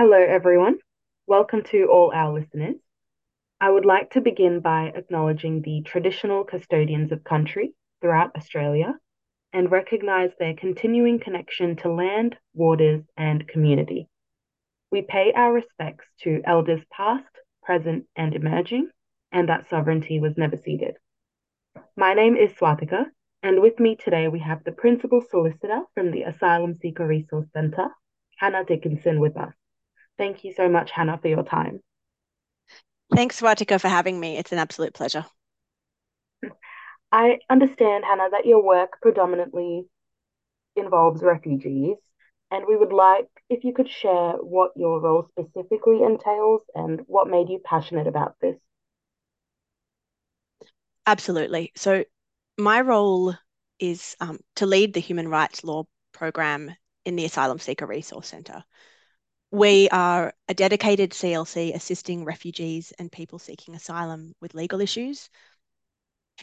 Hello, 0.00 0.16
everyone. 0.16 0.78
Welcome 1.26 1.64
to 1.72 1.86
all 1.86 2.12
our 2.14 2.32
listeners. 2.32 2.76
I 3.60 3.68
would 3.68 3.84
like 3.84 4.12
to 4.12 4.20
begin 4.20 4.60
by 4.60 4.92
acknowledging 4.94 5.60
the 5.60 5.82
traditional 5.84 6.44
custodians 6.44 7.10
of 7.10 7.24
country 7.24 7.72
throughout 8.00 8.30
Australia 8.36 8.94
and 9.52 9.72
recognise 9.72 10.30
their 10.38 10.54
continuing 10.54 11.18
connection 11.18 11.74
to 11.78 11.92
land, 11.92 12.36
waters, 12.54 13.02
and 13.16 13.48
community. 13.48 14.08
We 14.92 15.02
pay 15.02 15.32
our 15.32 15.52
respects 15.52 16.04
to 16.22 16.42
elders 16.44 16.84
past, 16.92 17.34
present, 17.64 18.04
and 18.14 18.36
emerging, 18.36 18.90
and 19.32 19.48
that 19.48 19.68
sovereignty 19.68 20.20
was 20.20 20.38
never 20.38 20.56
ceded. 20.56 20.94
My 21.96 22.14
name 22.14 22.36
is 22.36 22.52
Swathika, 22.52 23.06
and 23.42 23.60
with 23.60 23.80
me 23.80 23.96
today 23.96 24.28
we 24.28 24.38
have 24.38 24.62
the 24.62 24.70
Principal 24.70 25.22
Solicitor 25.28 25.80
from 25.94 26.12
the 26.12 26.22
Asylum 26.22 26.76
Seeker 26.80 27.04
Resource 27.04 27.48
Centre, 27.52 27.88
Hannah 28.36 28.64
Dickinson, 28.64 29.18
with 29.18 29.36
us. 29.36 29.57
Thank 30.18 30.44
you 30.44 30.52
so 30.52 30.68
much, 30.68 30.90
Hannah, 30.90 31.18
for 31.22 31.28
your 31.28 31.44
time. 31.44 31.80
Thanks, 33.14 33.40
Swathika, 33.40 33.80
for 33.80 33.88
having 33.88 34.18
me. 34.20 34.36
It's 34.36 34.52
an 34.52 34.58
absolute 34.58 34.92
pleasure. 34.92 35.24
I 37.10 37.38
understand, 37.48 38.04
Hannah, 38.04 38.28
that 38.30 38.44
your 38.44 38.62
work 38.62 39.00
predominantly 39.00 39.86
involves 40.76 41.22
refugees, 41.22 41.96
and 42.50 42.64
we 42.68 42.76
would 42.76 42.92
like 42.92 43.28
if 43.48 43.64
you 43.64 43.72
could 43.72 43.88
share 43.88 44.32
what 44.32 44.72
your 44.76 45.00
role 45.00 45.28
specifically 45.30 46.02
entails 46.02 46.62
and 46.74 47.00
what 47.06 47.28
made 47.28 47.48
you 47.48 47.60
passionate 47.64 48.06
about 48.06 48.34
this. 48.40 48.56
Absolutely. 51.06 51.72
So, 51.76 52.04
my 52.58 52.82
role 52.82 53.34
is 53.78 54.16
um, 54.20 54.40
to 54.56 54.66
lead 54.66 54.92
the 54.92 55.00
human 55.00 55.28
rights 55.28 55.64
law 55.64 55.84
program 56.12 56.74
in 57.04 57.16
the 57.16 57.24
Asylum 57.24 57.58
Seeker 57.58 57.86
Resource 57.86 58.28
Centre. 58.28 58.64
We 59.50 59.88
are 59.88 60.34
a 60.46 60.52
dedicated 60.52 61.12
CLC 61.12 61.72
assisting 61.72 62.24
refugees 62.24 62.92
and 62.98 63.10
people 63.10 63.38
seeking 63.38 63.74
asylum 63.74 64.34
with 64.42 64.54
legal 64.54 64.82
issues. 64.82 65.30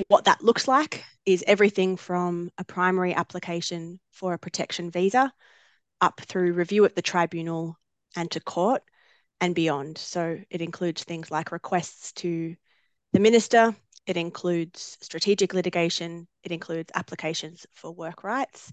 What 0.07 0.25
that 0.25 0.43
looks 0.43 0.67
like 0.67 1.03
is 1.23 1.43
everything 1.45 1.97
from 1.97 2.49
a 2.57 2.63
primary 2.63 3.13
application 3.13 3.99
for 4.11 4.33
a 4.33 4.39
protection 4.39 4.89
visa 4.89 5.31
up 6.01 6.19
through 6.21 6.53
review 6.53 6.83
at 6.85 6.95
the 6.95 7.03
tribunal 7.03 7.77
and 8.15 8.29
to 8.31 8.39
court 8.39 8.81
and 9.39 9.53
beyond. 9.53 9.99
So 9.99 10.39
it 10.49 10.61
includes 10.61 11.03
things 11.03 11.29
like 11.29 11.51
requests 11.51 12.11
to 12.13 12.55
the 13.13 13.19
minister, 13.19 13.75
it 14.07 14.17
includes 14.17 14.97
strategic 15.01 15.53
litigation, 15.53 16.27
it 16.43 16.51
includes 16.51 16.91
applications 16.95 17.67
for 17.73 17.91
work 17.91 18.23
rights. 18.23 18.71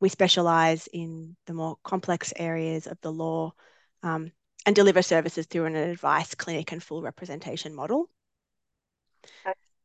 We 0.00 0.08
specialise 0.08 0.86
in 0.92 1.36
the 1.46 1.54
more 1.54 1.76
complex 1.82 2.32
areas 2.36 2.86
of 2.86 3.00
the 3.00 3.12
law 3.12 3.54
um, 4.02 4.32
and 4.66 4.76
deliver 4.76 5.02
services 5.02 5.46
through 5.46 5.66
an 5.66 5.76
advice 5.76 6.34
clinic 6.34 6.72
and 6.72 6.82
full 6.82 7.02
representation 7.02 7.74
model. 7.74 8.08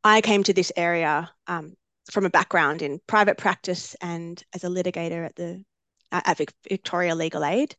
I 0.04 0.22
came 0.22 0.44
to 0.44 0.54
this 0.54 0.72
area 0.76 1.32
um, 1.48 1.76
from 2.12 2.26
a 2.26 2.30
background 2.30 2.82
in 2.82 3.00
private 3.08 3.38
practice 3.38 3.96
and 4.02 4.42
as 4.54 4.64
a 4.64 4.68
litigator 4.68 5.26
at 5.26 5.36
the 5.36 5.64
at 6.12 6.40
Victoria 6.70 7.16
Legal 7.16 7.44
Aid. 7.44 7.76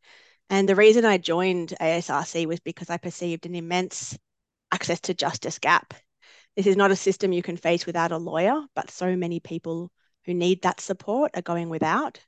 And 0.51 0.69
the 0.69 0.77
reason 0.77 1.05
I 1.05 1.19
joined 1.19 1.75
ASRC 1.81 2.47
was 2.47 2.61
because 2.61 2.91
I 2.91 2.99
perceived 2.99 3.47
an 3.47 3.55
immense 3.55 4.19
access 4.71 5.01
to 5.03 5.15
justice 5.15 5.59
gap. 5.59 5.95
This 6.57 6.67
is 6.67 6.77
not 6.77 6.91
a 6.91 6.97
system 6.97 7.33
you 7.33 7.43
can 7.43 7.57
face 7.57 7.87
without 7.87 8.13
a 8.13 8.19
lawyer, 8.19 8.61
but 8.75 8.91
so 8.91 9.17
many 9.17 9.41
people 9.41 9.91
who 10.25 10.35
need 10.35 10.63
that 10.63 10.81
support 10.81 11.33
are 11.35 11.43
going 11.43 11.69
without, 11.69 12.21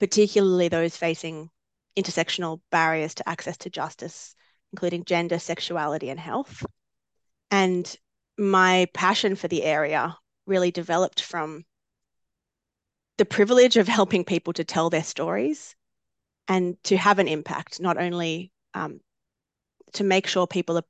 particularly 0.00 0.68
those 0.68 0.96
facing 0.96 1.50
intersectional 1.96 2.60
barriers 2.70 3.14
to 3.14 3.28
access 3.28 3.56
to 3.58 3.70
justice, 3.70 4.34
including 4.72 5.04
gender, 5.04 5.38
sexuality, 5.38 6.10
and 6.10 6.20
health. 6.20 6.64
And 7.50 7.96
my 8.36 8.88
passion 8.94 9.36
for 9.36 9.48
the 9.48 9.62
area 9.62 10.16
really 10.46 10.70
developed 10.70 11.20
from 11.20 11.64
the 13.16 13.24
privilege 13.24 13.76
of 13.76 13.86
helping 13.86 14.24
people 14.24 14.52
to 14.54 14.64
tell 14.64 14.90
their 14.90 15.04
stories 15.04 15.76
and 16.48 16.76
to 16.84 16.96
have 16.96 17.18
an 17.18 17.28
impact, 17.28 17.80
not 17.80 17.96
only 17.96 18.52
um, 18.74 19.00
to 19.92 20.04
make 20.04 20.26
sure 20.26 20.46
people 20.46 20.78
are 20.78 20.84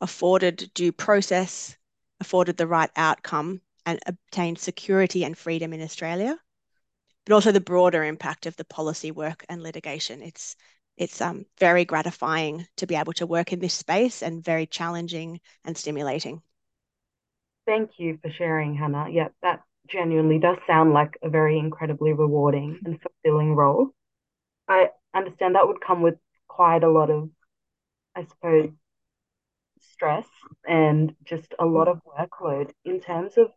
afforded 0.00 0.70
due 0.74 0.90
process, 0.90 1.76
afforded 2.20 2.56
the 2.56 2.66
right 2.66 2.90
outcome, 2.96 3.60
and 3.84 3.98
obtained 4.06 4.58
security 4.58 5.24
and 5.24 5.36
freedom 5.36 5.72
in 5.72 5.82
Australia, 5.82 6.38
but 7.24 7.34
also 7.34 7.52
the 7.52 7.60
broader 7.60 8.04
impact 8.04 8.46
of 8.46 8.56
the 8.56 8.64
policy 8.64 9.10
work 9.10 9.44
and 9.48 9.62
litigation. 9.62 10.22
It's 10.22 10.56
it's 10.96 11.20
um, 11.20 11.46
very 11.58 11.84
gratifying 11.84 12.66
to 12.76 12.86
be 12.86 12.96
able 12.96 13.14
to 13.14 13.26
work 13.26 13.52
in 13.52 13.60
this 13.60 13.74
space 13.74 14.22
and 14.22 14.44
very 14.44 14.66
challenging 14.66 15.40
and 15.64 15.76
stimulating. 15.76 16.42
Thank 17.66 17.92
you 17.98 18.18
for 18.20 18.30
sharing, 18.30 18.74
Hannah. 18.74 19.08
Yeah, 19.10 19.28
that 19.42 19.62
genuinely 19.86 20.38
does 20.38 20.58
sound 20.66 20.92
like 20.92 21.16
a 21.22 21.30
very 21.30 21.58
incredibly 21.58 22.12
rewarding 22.12 22.78
and 22.84 23.00
fulfilling 23.00 23.54
role. 23.54 23.88
I 24.68 24.90
understand 25.14 25.54
that 25.54 25.66
would 25.66 25.80
come 25.80 26.02
with 26.02 26.16
quite 26.48 26.82
a 26.82 26.90
lot 26.90 27.10
of, 27.10 27.30
I 28.14 28.24
suppose, 28.24 28.70
stress 29.80 30.26
and 30.66 31.14
just 31.24 31.54
a 31.58 31.66
lot 31.66 31.88
of 31.88 32.00
workload 32.04 32.70
in 32.84 33.00
terms 33.00 33.36
of 33.36 33.50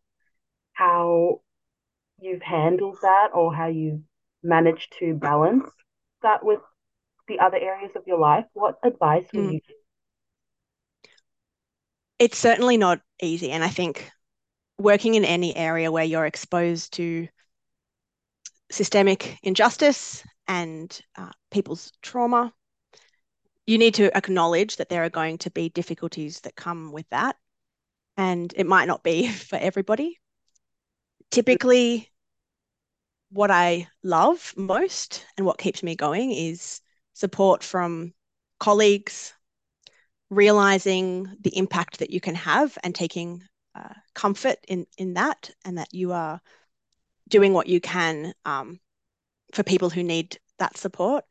how 0.74 1.42
you've 2.20 2.42
handled 2.42 2.98
that 3.02 3.30
or 3.34 3.54
how 3.54 3.68
you've 3.68 4.02
managed 4.44 4.96
to 5.00 5.14
balance 5.14 5.70
that 6.22 6.44
with 6.46 6.60
the 7.28 7.40
other 7.40 7.58
areas 7.58 7.92
of 7.96 8.04
your 8.06 8.20
life, 8.20 8.46
what 8.54 8.78
advice 8.84 9.26
would 9.34 9.44
mm. 9.44 9.54
you 9.54 9.60
give? 9.68 9.76
It's 12.20 12.38
certainly 12.38 12.78
not 12.78 13.02
easy. 13.22 13.52
And 13.52 13.64
I 13.64 13.68
think 13.68 14.10
working 14.78 15.16
in 15.16 15.26
any 15.26 15.56
area 15.56 15.92
where 15.92 16.04
you're 16.04 16.26
exposed 16.26 16.94
to 16.94 17.28
systemic 18.72 19.38
injustice 19.44 20.24
and 20.48 21.00
uh, 21.18 21.32
people's 21.52 21.92
trauma, 22.02 22.54
you 23.66 23.78
need 23.78 23.96
to 23.96 24.16
acknowledge 24.16 24.78
that 24.78 24.90
there 24.90 25.04
are 25.04 25.10
going 25.10 25.40
to 25.40 25.52
be 25.52 25.70
difficulties 25.70 26.42
that 26.42 26.56
come 26.56 26.92
with 26.92 27.10
that. 27.10 27.36
And 28.18 28.54
it 28.56 28.66
might 28.66 28.86
not 28.86 29.04
be 29.04 29.28
for 29.30 29.58
everybody. 29.58 30.20
Typically, 31.32 32.12
what 33.30 33.52
I 33.52 33.88
love 34.04 34.54
most 34.56 35.26
and 35.38 35.46
what 35.46 35.58
keeps 35.58 35.84
me 35.84 35.96
going 35.96 36.32
is 36.32 36.82
support 37.14 37.64
from 37.64 38.14
colleagues, 38.60 39.34
realizing 40.30 41.36
the 41.42 41.58
impact 41.58 42.00
that 42.00 42.12
you 42.12 42.22
can 42.22 42.36
have 42.36 42.78
and 42.84 42.96
taking 42.96 43.44
uh, 43.76 43.94
comfort 44.14 44.58
in 44.68 44.88
in 44.98 45.16
that, 45.16 45.50
and 45.66 45.78
that 45.78 45.94
you 45.94 46.14
are 46.14 46.40
doing 47.28 47.54
what 47.54 47.68
you 47.68 47.82
can 47.82 48.34
um, 48.46 48.80
for 49.54 49.64
people 49.64 49.90
who 49.90 50.04
need 50.04 50.38
that 50.60 50.78
support, 50.78 51.26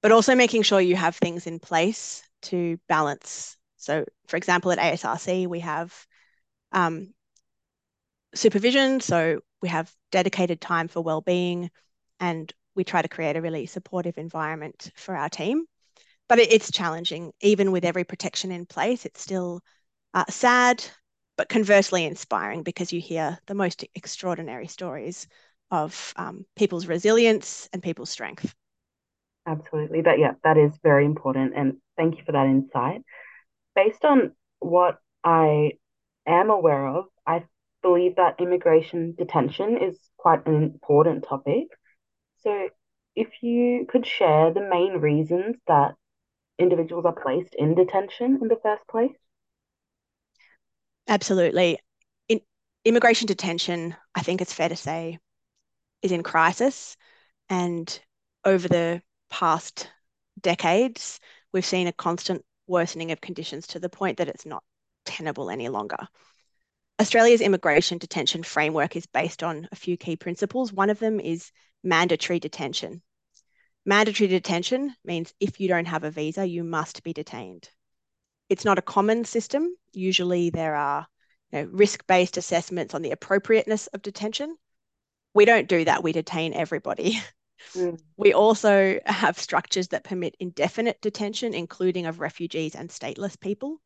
but 0.00 0.12
also 0.12 0.34
making 0.34 0.62
sure 0.62 0.80
you 0.80 0.96
have 0.96 1.16
things 1.16 1.46
in 1.46 1.58
place 1.58 2.22
to 2.42 2.78
balance. 2.88 3.56
So, 3.76 4.04
for 4.26 4.36
example, 4.36 4.72
at 4.72 4.78
ASRC, 4.78 5.46
we 5.46 5.60
have 5.60 6.06
um, 6.72 7.12
supervision. 8.34 9.00
So 9.00 9.40
we 9.62 9.68
have 9.68 9.92
dedicated 10.12 10.60
time 10.60 10.88
for 10.88 11.00
well-being 11.00 11.70
and 12.20 12.52
we 12.74 12.84
try 12.84 13.02
to 13.02 13.08
create 13.08 13.36
a 13.36 13.42
really 13.42 13.66
supportive 13.66 14.18
environment 14.18 14.90
for 14.96 15.16
our 15.16 15.28
team. 15.28 15.64
But 16.28 16.38
it, 16.38 16.52
it's 16.52 16.70
challenging, 16.70 17.32
even 17.40 17.72
with 17.72 17.84
every 17.84 18.04
protection 18.04 18.52
in 18.52 18.66
place. 18.66 19.06
It's 19.06 19.20
still 19.20 19.60
uh, 20.14 20.24
sad, 20.28 20.84
but 21.36 21.48
conversely 21.48 22.04
inspiring 22.04 22.62
because 22.62 22.92
you 22.92 23.00
hear 23.00 23.38
the 23.46 23.54
most 23.54 23.84
extraordinary 23.94 24.66
stories 24.66 25.26
of 25.70 26.12
um, 26.16 26.44
people's 26.56 26.86
resilience 26.86 27.68
and 27.72 27.82
people's 27.82 28.10
strength. 28.10 28.54
Absolutely. 29.46 30.02
That 30.02 30.18
yeah, 30.18 30.32
that 30.44 30.58
is 30.58 30.78
very 30.82 31.04
important. 31.04 31.54
And 31.56 31.78
thank 31.96 32.18
you 32.18 32.24
for 32.24 32.32
that 32.32 32.46
insight. 32.46 33.02
Based 33.74 34.04
on 34.04 34.32
what 34.60 34.98
I 35.24 35.72
am 36.26 36.50
aware 36.50 36.86
of, 36.86 37.06
I 37.26 37.44
believe 37.82 38.16
that 38.16 38.40
immigration 38.40 39.14
detention 39.16 39.78
is 39.78 39.98
quite 40.16 40.46
an 40.46 40.54
important 40.54 41.24
topic. 41.28 41.66
So, 42.38 42.68
if 43.14 43.42
you 43.42 43.86
could 43.88 44.06
share 44.06 44.52
the 44.52 44.68
main 44.68 44.94
reasons 45.00 45.56
that 45.66 45.94
individuals 46.58 47.04
are 47.04 47.14
placed 47.14 47.54
in 47.54 47.74
detention 47.74 48.38
in 48.42 48.48
the 48.48 48.58
first 48.62 48.82
place? 48.88 49.16
Absolutely. 51.06 51.78
In 52.28 52.40
immigration 52.84 53.26
detention, 53.26 53.96
I 54.14 54.22
think 54.22 54.40
it's 54.40 54.52
fair 54.52 54.68
to 54.68 54.76
say, 54.76 55.18
is 56.02 56.12
in 56.12 56.22
crisis. 56.22 56.96
And 57.48 57.98
over 58.44 58.68
the 58.68 59.02
past 59.30 59.90
decades, 60.40 61.18
we've 61.52 61.64
seen 61.64 61.86
a 61.86 61.92
constant 61.92 62.44
worsening 62.66 63.10
of 63.12 63.20
conditions 63.20 63.66
to 63.68 63.80
the 63.80 63.88
point 63.88 64.18
that 64.18 64.28
it's 64.28 64.46
not 64.46 64.62
tenable 65.04 65.50
any 65.50 65.68
longer. 65.68 66.08
Australia's 67.00 67.40
immigration 67.40 67.98
detention 67.98 68.42
framework 68.42 68.96
is 68.96 69.06
based 69.06 69.42
on 69.42 69.68
a 69.70 69.76
few 69.76 69.96
key 69.96 70.16
principles. 70.16 70.72
One 70.72 70.90
of 70.90 70.98
them 70.98 71.20
is 71.20 71.52
mandatory 71.84 72.40
detention. 72.40 73.02
Mandatory 73.86 74.28
detention 74.28 74.94
means 75.04 75.32
if 75.38 75.60
you 75.60 75.68
don't 75.68 75.86
have 75.86 76.04
a 76.04 76.10
visa, 76.10 76.44
you 76.44 76.64
must 76.64 77.02
be 77.04 77.12
detained. 77.12 77.70
It's 78.48 78.64
not 78.64 78.78
a 78.78 78.82
common 78.82 79.24
system. 79.24 79.76
Usually 79.92 80.50
there 80.50 80.74
are 80.74 81.06
you 81.52 81.60
know, 81.60 81.68
risk-based 81.70 82.36
assessments 82.36 82.94
on 82.94 83.02
the 83.02 83.12
appropriateness 83.12 83.86
of 83.88 84.02
detention. 84.02 84.56
We 85.34 85.44
don't 85.44 85.68
do 85.68 85.84
that. 85.84 86.02
We 86.02 86.12
detain 86.12 86.52
everybody. 86.52 87.20
Mm. 87.74 87.98
We 88.16 88.32
also 88.32 89.00
have 89.04 89.36
structures 89.36 89.88
that 89.88 90.04
permit 90.04 90.36
indefinite 90.38 91.00
detention, 91.00 91.54
including 91.54 92.06
of 92.06 92.20
refugees 92.20 92.76
and 92.76 92.88
stateless 92.88 93.38
people. 93.38 93.80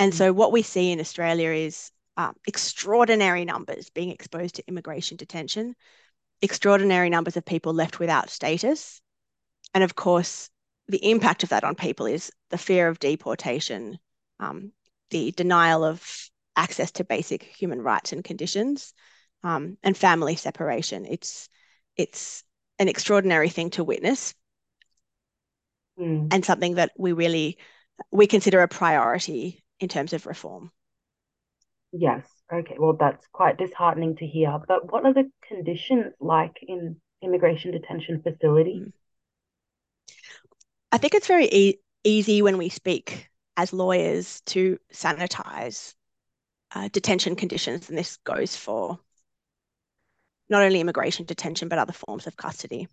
And 0.00 0.12
mm. 0.12 0.16
so 0.16 0.32
what 0.32 0.50
we 0.50 0.62
see 0.62 0.90
in 0.90 0.98
Australia 0.98 1.50
is 1.50 1.92
um, 2.16 2.34
extraordinary 2.46 3.44
numbers 3.44 3.90
being 3.90 4.10
exposed 4.10 4.56
to 4.56 4.68
immigration 4.68 5.16
detention, 5.16 5.74
extraordinary 6.42 7.10
numbers 7.10 7.36
of 7.36 7.44
people 7.44 7.72
left 7.72 7.98
without 7.98 8.30
status. 8.30 9.00
And 9.74 9.84
of 9.84 9.94
course, 9.94 10.50
the 10.88 11.10
impact 11.10 11.42
of 11.42 11.50
that 11.50 11.64
on 11.64 11.74
people 11.74 12.06
is 12.06 12.32
the 12.50 12.58
fear 12.58 12.88
of 12.88 12.98
deportation, 12.98 13.98
um, 14.40 14.72
the 15.10 15.30
denial 15.32 15.84
of 15.84 16.30
access 16.56 16.90
to 16.92 17.04
basic 17.04 17.42
human 17.44 17.80
rights 17.80 18.12
and 18.12 18.24
conditions, 18.24 18.92
um, 19.42 19.78
and 19.82 19.96
family 19.96 20.36
separation. 20.36 21.06
It's 21.06 21.48
it's 21.96 22.42
an 22.78 22.88
extraordinary 22.88 23.48
thing 23.48 23.70
to 23.70 23.84
witness, 23.84 24.34
mm. 25.98 26.28
and 26.32 26.44
something 26.44 26.74
that 26.74 26.92
we 26.98 27.12
really 27.12 27.58
we 28.10 28.26
consider 28.26 28.60
a 28.60 28.68
priority 28.68 29.62
in 29.78 29.88
terms 29.88 30.12
of 30.12 30.26
reform. 30.26 30.70
Yes. 31.92 32.26
Okay. 32.52 32.76
Well, 32.78 32.94
that's 32.98 33.26
quite 33.32 33.58
disheartening 33.58 34.16
to 34.16 34.26
hear. 34.26 34.58
But 34.66 34.92
what 34.92 35.04
are 35.04 35.14
the 35.14 35.30
conditions 35.46 36.12
like 36.20 36.56
in 36.62 37.00
immigration 37.22 37.72
detention 37.72 38.22
facilities? 38.22 38.92
I 40.92 40.98
think 40.98 41.14
it's 41.14 41.26
very 41.26 41.48
e- 41.50 41.80
easy 42.04 42.42
when 42.42 42.58
we 42.58 42.68
speak 42.68 43.28
as 43.56 43.72
lawyers 43.72 44.40
to 44.46 44.78
sanitize 44.92 45.94
uh, 46.74 46.88
detention 46.92 47.36
conditions, 47.36 47.88
and 47.88 47.98
this 47.98 48.16
goes 48.18 48.56
for 48.56 48.98
not 50.48 50.62
only 50.62 50.80
immigration 50.80 51.24
detention, 51.26 51.68
but 51.68 51.78
other 51.78 51.92
forms 51.92 52.26
of 52.26 52.36
custody. 52.36 52.88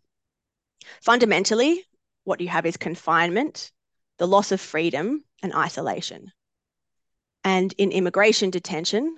Fundamentally, 1.02 1.84
what 2.24 2.42
you 2.42 2.48
have 2.48 2.66
is 2.66 2.78
confinement, 2.78 3.72
the 4.18 4.28
loss 4.28 4.52
of 4.52 4.62
freedom, 4.62 5.24
and 5.42 5.54
isolation. 5.54 6.32
And 7.48 7.74
in 7.78 7.94
immigration 7.94 8.50
detention, 8.50 9.16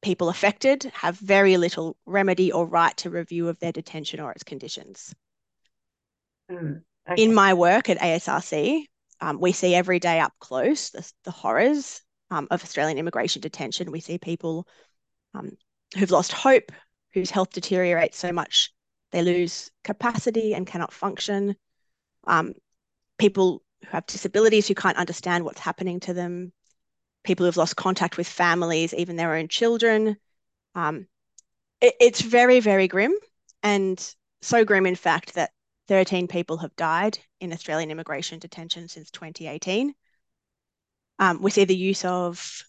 people 0.00 0.30
affected 0.30 0.84
have 0.94 1.18
very 1.18 1.58
little 1.58 1.98
remedy 2.06 2.50
or 2.50 2.66
right 2.66 2.96
to 2.96 3.10
review 3.10 3.48
of 3.48 3.58
their 3.58 3.72
detention 3.72 4.20
or 4.20 4.32
its 4.32 4.42
conditions. 4.42 5.14
Mm, 6.50 6.80
okay. 7.10 7.22
In 7.22 7.34
my 7.34 7.52
work 7.52 7.90
at 7.90 7.98
ASRC, 7.98 8.86
um, 9.20 9.38
we 9.38 9.52
see 9.52 9.74
every 9.74 9.98
day 9.98 10.18
up 10.18 10.32
close 10.38 10.88
the, 10.88 11.12
the 11.24 11.30
horrors 11.30 12.00
um, 12.30 12.48
of 12.50 12.64
Australian 12.64 12.96
immigration 12.96 13.42
detention. 13.42 13.92
We 13.92 14.00
see 14.00 14.16
people 14.16 14.66
um, 15.34 15.58
who've 15.98 16.10
lost 16.10 16.32
hope, 16.32 16.72
whose 17.12 17.28
health 17.30 17.50
deteriorates 17.50 18.16
so 18.16 18.32
much 18.32 18.72
they 19.12 19.20
lose 19.20 19.70
capacity 19.84 20.54
and 20.54 20.66
cannot 20.66 20.90
function. 20.90 21.54
Um, 22.26 22.54
people 23.18 23.62
who 23.82 23.88
have 23.88 24.06
disabilities 24.06 24.66
who 24.66 24.74
can't 24.74 24.96
understand 24.96 25.44
what's 25.44 25.60
happening 25.60 26.00
to 26.00 26.14
them, 26.14 26.50
people 27.24 27.46
who've 27.46 27.56
lost 27.56 27.76
contact 27.76 28.16
with 28.16 28.28
families, 28.28 28.94
even 28.94 29.16
their 29.16 29.34
own 29.34 29.48
children. 29.48 30.16
Um, 30.74 31.06
it, 31.80 31.94
it's 32.00 32.20
very, 32.20 32.60
very 32.60 32.86
grim, 32.88 33.14
and 33.62 34.14
so 34.42 34.64
grim, 34.64 34.86
in 34.86 34.94
fact, 34.94 35.34
that 35.34 35.50
13 35.88 36.28
people 36.28 36.58
have 36.58 36.76
died 36.76 37.18
in 37.40 37.52
Australian 37.52 37.90
immigration 37.90 38.38
detention 38.38 38.88
since 38.88 39.10
2018. 39.10 39.94
Um, 41.18 41.42
we 41.42 41.50
see 41.50 41.64
the 41.64 41.76
use 41.76 42.04
of 42.04 42.62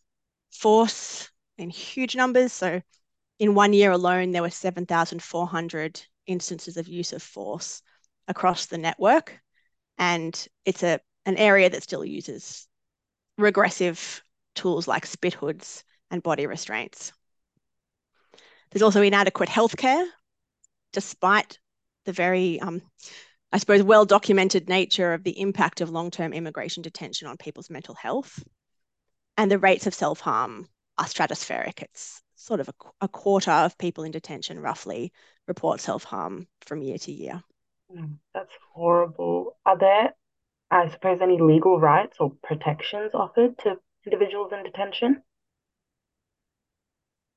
force 0.52 1.30
in 1.58 1.70
huge 1.70 2.16
numbers. 2.16 2.54
So, 2.54 2.82
in 3.40 3.56
one 3.56 3.74
year 3.74 3.92
alone, 3.92 4.32
there 4.32 4.42
were 4.42 4.50
7,400 4.50 6.02
instances 6.28 6.78
of 6.78 6.88
use 6.88 7.14
of 7.14 7.22
force 7.22 7.82
across 8.28 8.68
the 8.68 8.78
network, 8.78 9.40
and 9.98 10.48
it's 10.66 10.84
a 10.84 11.00
an 11.26 11.38
area 11.38 11.70
that 11.70 11.84
still 11.84 12.06
uses 12.06 12.68
regressive 13.38 14.24
tools 14.56 14.88
like 14.88 15.06
spit 15.06 15.34
hoods 15.34 15.84
and 16.12 16.24
body 16.24 16.48
restraints. 16.48 17.12
There's 18.72 18.82
also 18.82 19.02
inadequate 19.02 19.50
healthcare, 19.50 20.06
despite 20.92 21.60
the 22.06 22.12
very, 22.12 22.60
um, 22.60 22.82
I 23.52 23.58
suppose, 23.58 23.84
well 23.84 24.06
documented 24.06 24.68
nature 24.68 25.14
of 25.14 25.24
the 25.24 25.40
impact 25.40 25.82
of 25.82 25.90
long 25.90 26.12
term 26.12 26.34
immigration 26.34 26.84
detention 26.84 27.28
on 27.28 27.38
people's 27.38 27.70
mental 27.70 27.96
health. 27.96 28.44
And 29.38 29.52
the 29.52 29.60
rates 29.60 29.88
of 29.88 29.94
self 29.94 30.20
harm 30.20 30.68
are 30.98 31.06
stratospheric. 31.06 31.82
It's 31.82 32.22
sort 32.36 32.60
of 32.60 32.70
a, 32.70 32.74
a, 33.02 33.08
quarter 33.08 33.52
of 33.52 33.78
people 33.78 34.04
in 34.04 34.12
detention, 34.12 34.60
roughly, 34.60 35.12
report 35.48 35.80
self 35.80 36.04
harm 36.04 36.48
from 36.66 36.82
year 36.82 36.98
to 36.98 37.12
year. 37.12 37.44
Mm, 37.96 38.18
that's 38.34 38.54
horrible. 38.74 39.58
Are 39.66 39.78
there, 39.78 40.14
I 40.72 40.90
suppose, 40.90 41.20
any 41.22 41.40
legal 41.42 41.80
rights 41.80 42.18
or 42.20 42.34
protections 42.44 43.12
offered 43.14 43.58
to 43.60 43.78
individuals 44.06 44.52
in 44.54 44.64
detention? 44.64 45.22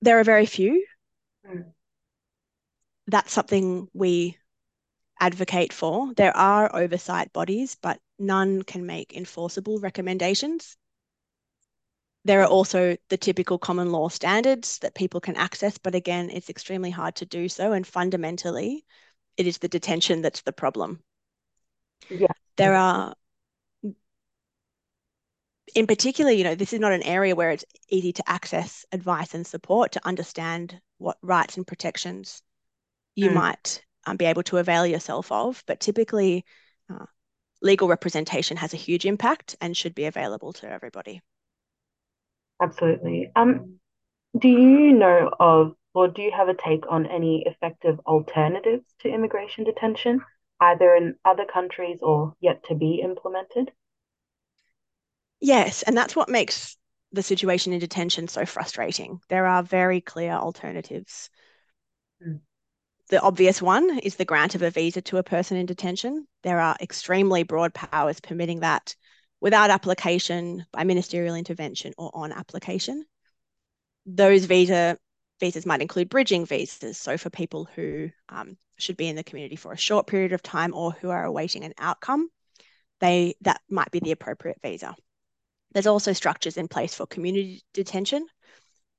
There 0.01 0.19
are 0.19 0.25
very 0.25 0.47
few. 0.47 0.85
Mm. 1.49 1.73
That's 3.07 3.33
something 3.33 3.89
we 3.93 4.39
advocate 5.21 5.73
for. 5.73 6.13
There 6.15 6.37
are 6.37 6.75
oversight 6.75 7.33
bodies, 7.33 7.77
but 7.81 7.99
none 8.19 8.63
can 8.63 8.87
make 8.87 9.17
enforceable 9.17 9.81
recommendations. 9.81 10.77
There 12.25 12.43
are 12.43 12.47
also 12.47 12.97
the 13.09 13.17
typical 13.17 13.59
common 13.59 13.91
law 13.91 14.09
standards 14.09 14.79
that 14.81 14.95
people 14.95 15.21
can 15.21 15.37
access, 15.37 15.79
but 15.79 15.95
again, 15.95 16.31
it's 16.31 16.51
extremely 16.51 16.91
hard 16.91 17.15
to 17.17 17.27
do 17.27 17.49
so. 17.49 17.73
And 17.73 17.87
fundamentally, 17.87 18.85
it 19.37 19.47
is 19.47 19.59
the 19.59 19.69
detention 19.69 20.21
that's 20.21 20.43
the 20.43 20.53
problem. 20.53 21.03
Yeah. 22.11 22.33
There 22.57 22.75
are 22.75 23.15
in 25.75 25.87
particular, 25.87 26.31
you 26.31 26.45
know, 26.45 26.55
this 26.55 26.73
is 26.73 26.81
not 26.81 26.93
an 26.93 27.03
area 27.03 27.35
where 27.35 27.51
it's 27.51 27.65
easy 27.89 28.13
to 28.13 28.29
access 28.29 28.85
advice 28.93 29.35
and 29.35 29.47
support 29.47 29.93
to 29.93 30.07
understand 30.07 30.81
what 30.99 31.19
rights 31.23 31.57
and 31.57 31.67
protections 31.67 32.43
you 33.15 33.31
mm. 33.31 33.35
might 33.35 33.85
um, 34.07 34.17
be 34.17 34.25
able 34.25 34.43
to 34.45 34.59
avail 34.59 34.87
yourself 34.87 35.31
of. 35.33 35.63
But 35.67 35.81
typically, 35.81 36.45
uh, 36.93 37.07
legal 37.63 37.89
representation 37.89 38.57
has 38.57 38.75
a 38.75 38.79
huge 38.79 39.07
impact 39.07 39.57
and 39.61 39.77
should 39.77 39.95
be 39.95 40.05
available 40.05 40.53
to 40.55 40.71
everybody. 40.71 41.21
Absolutely. 42.61 43.31
Um, 43.37 43.79
do 44.39 44.49
you 44.49 44.93
know 44.93 45.31
of, 45.39 45.75
or 45.95 46.09
do 46.09 46.23
you 46.23 46.33
have 46.37 46.49
a 46.49 46.55
take 46.55 46.85
on 46.89 47.07
any 47.07 47.45
effective 47.47 47.99
alternatives 48.07 48.85
to 49.01 49.09
immigration 49.09 49.65
detention, 49.65 50.21
either 50.61 50.95
in 50.95 51.17
other 51.25 51.45
countries 51.45 51.99
or 52.03 52.35
yet 52.41 52.65
to 52.65 52.75
be 52.75 53.01
implemented? 53.03 53.71
Yes, 55.41 55.83
and 55.83 55.97
that's 55.97 56.17
what 56.17 56.29
makes 56.29 56.77
the 57.13 57.23
situation 57.23 57.73
in 57.73 57.79
detention 57.79 58.29
so 58.29 58.45
frustrating. 58.45 59.21
There 59.29 59.47
are 59.47 59.63
very 59.63 60.01
clear 60.01 60.33
alternatives. 60.33 61.31
Mm. 62.27 62.41
The 63.09 63.23
obvious 63.23 63.63
one 63.63 63.99
is 64.01 64.17
the 64.17 64.27
grant 64.27 64.55
of 64.55 64.63
a 64.63 64.71
visa 64.71 65.01
to 65.03 65.17
a 65.17 65.23
person 65.23 65.57
in 65.57 65.65
detention. 65.65 66.27
There 66.43 66.61
are 66.61 66.77
extremely 66.81 67.43
broad 67.43 67.73
powers 67.73 68.21
permitting 68.21 68.61
that 68.61 68.95
without 69.41 69.71
application, 69.71 70.67
by 70.73 70.85
ministerial 70.85 71.35
intervention, 71.35 71.95
or 71.97 72.11
on 72.13 72.33
application. 72.33 73.07
Those 74.05 74.45
visa 74.45 74.99
visas 75.41 75.65
might 75.65 75.81
include 75.81 76.09
bridging 76.09 76.45
visas, 76.45 76.99
so 76.99 77.17
for 77.17 77.31
people 77.31 77.69
who 77.77 78.11
um, 78.29 78.59
should 78.79 78.97
be 78.97 79.09
in 79.09 79.17
the 79.17 79.25
community 79.25 79.57
for 79.57 79.73
a 79.73 79.79
short 79.79 80.07
period 80.07 80.33
of 80.33 80.43
time 80.43 80.75
or 80.75 80.93
who 80.93 81.11
are 81.11 81.25
awaiting 81.25 81.65
an 81.65 81.75
outcome, 81.79 82.29
they 83.01 83.37
that 83.43 83.61
might 83.71 83.91
be 83.91 84.01
the 84.01 84.13
appropriate 84.13 84.59
visa. 84.63 84.95
There's 85.73 85.87
also 85.87 86.13
structures 86.13 86.57
in 86.57 86.69
place 86.69 86.95
for 86.95 87.07
community 87.07 87.63
detention, 87.75 88.27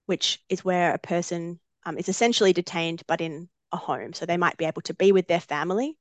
which 0.05 0.39
is 0.49 0.63
where 0.63 0.93
a 0.93 0.99
person 0.99 1.59
um, 1.85 1.97
is 1.97 2.09
essentially 2.09 2.53
detained 2.53 3.03
but 3.07 3.21
in 3.21 3.49
a 3.71 3.77
home. 3.77 4.13
So 4.13 4.25
they 4.25 4.37
might 4.37 4.57
be 4.57 4.65
able 4.65 4.81
to 4.83 4.93
be 4.93 5.11
with 5.11 5.27
their 5.27 5.39
family, 5.39 5.97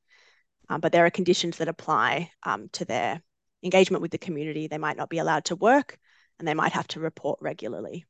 um, 0.68 0.80
but 0.80 0.92
there 0.92 1.06
are 1.06 1.10
conditions 1.10 1.58
that 1.58 1.68
apply 1.68 2.30
um, 2.42 2.68
to 2.72 2.84
their 2.84 3.22
engagement 3.62 4.02
with 4.02 4.10
the 4.10 4.18
community. 4.18 4.66
They 4.66 4.78
might 4.78 4.96
not 4.96 5.08
be 5.08 5.18
allowed 5.18 5.46
to 5.46 5.56
work 5.56 5.98
and 6.38 6.46
they 6.46 6.54
might 6.54 6.72
have 6.72 6.88
to 6.88 7.00
report 7.00 7.38
regularly. 7.40 8.04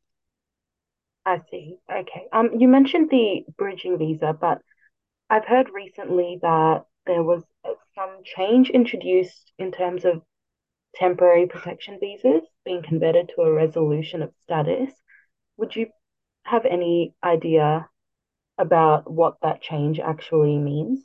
I 1.25 1.41
see. 1.51 1.77
Okay. 1.91 2.27
Um, 2.33 2.51
you 2.59 2.69
mentioned 2.69 3.11
the 3.11 3.45
bridging 3.57 3.99
visa, 3.99 4.37
but 4.39 4.63
I've 5.29 5.45
heard 5.45 5.69
recently 5.71 6.39
that 6.43 6.85
there 7.07 7.23
was 7.23 7.43
uh, 7.65 7.73
some 7.95 8.23
change 8.25 8.71
introduced 8.71 9.53
in 9.59 9.73
terms 9.73 10.05
of 10.05 10.23
temporary 10.99 11.47
protection 11.47 11.99
visas 12.01 12.43
being 12.65 12.83
converted 12.83 13.31
to 13.35 13.43
a 13.43 13.53
resolution 13.53 14.23
of 14.23 14.33
status. 14.43 14.93
Would 15.57 15.77
you 15.77 15.87
have 16.45 16.65
any 16.65 17.15
idea 17.23 17.89
about 18.59 19.11
what 19.11 19.37
that 19.43 19.63
change 19.63 20.01
actually 20.01 20.59
means? 20.59 21.05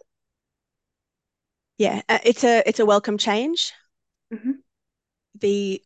Yeah, 1.78 2.02
uh, 2.10 2.20
it's 2.24 2.44
a 2.44 2.64
it's 2.66 2.80
a 2.80 2.86
welcome 2.86 3.18
change. 3.18 3.74
Mm-hmm. 4.34 4.52
The 5.40 5.82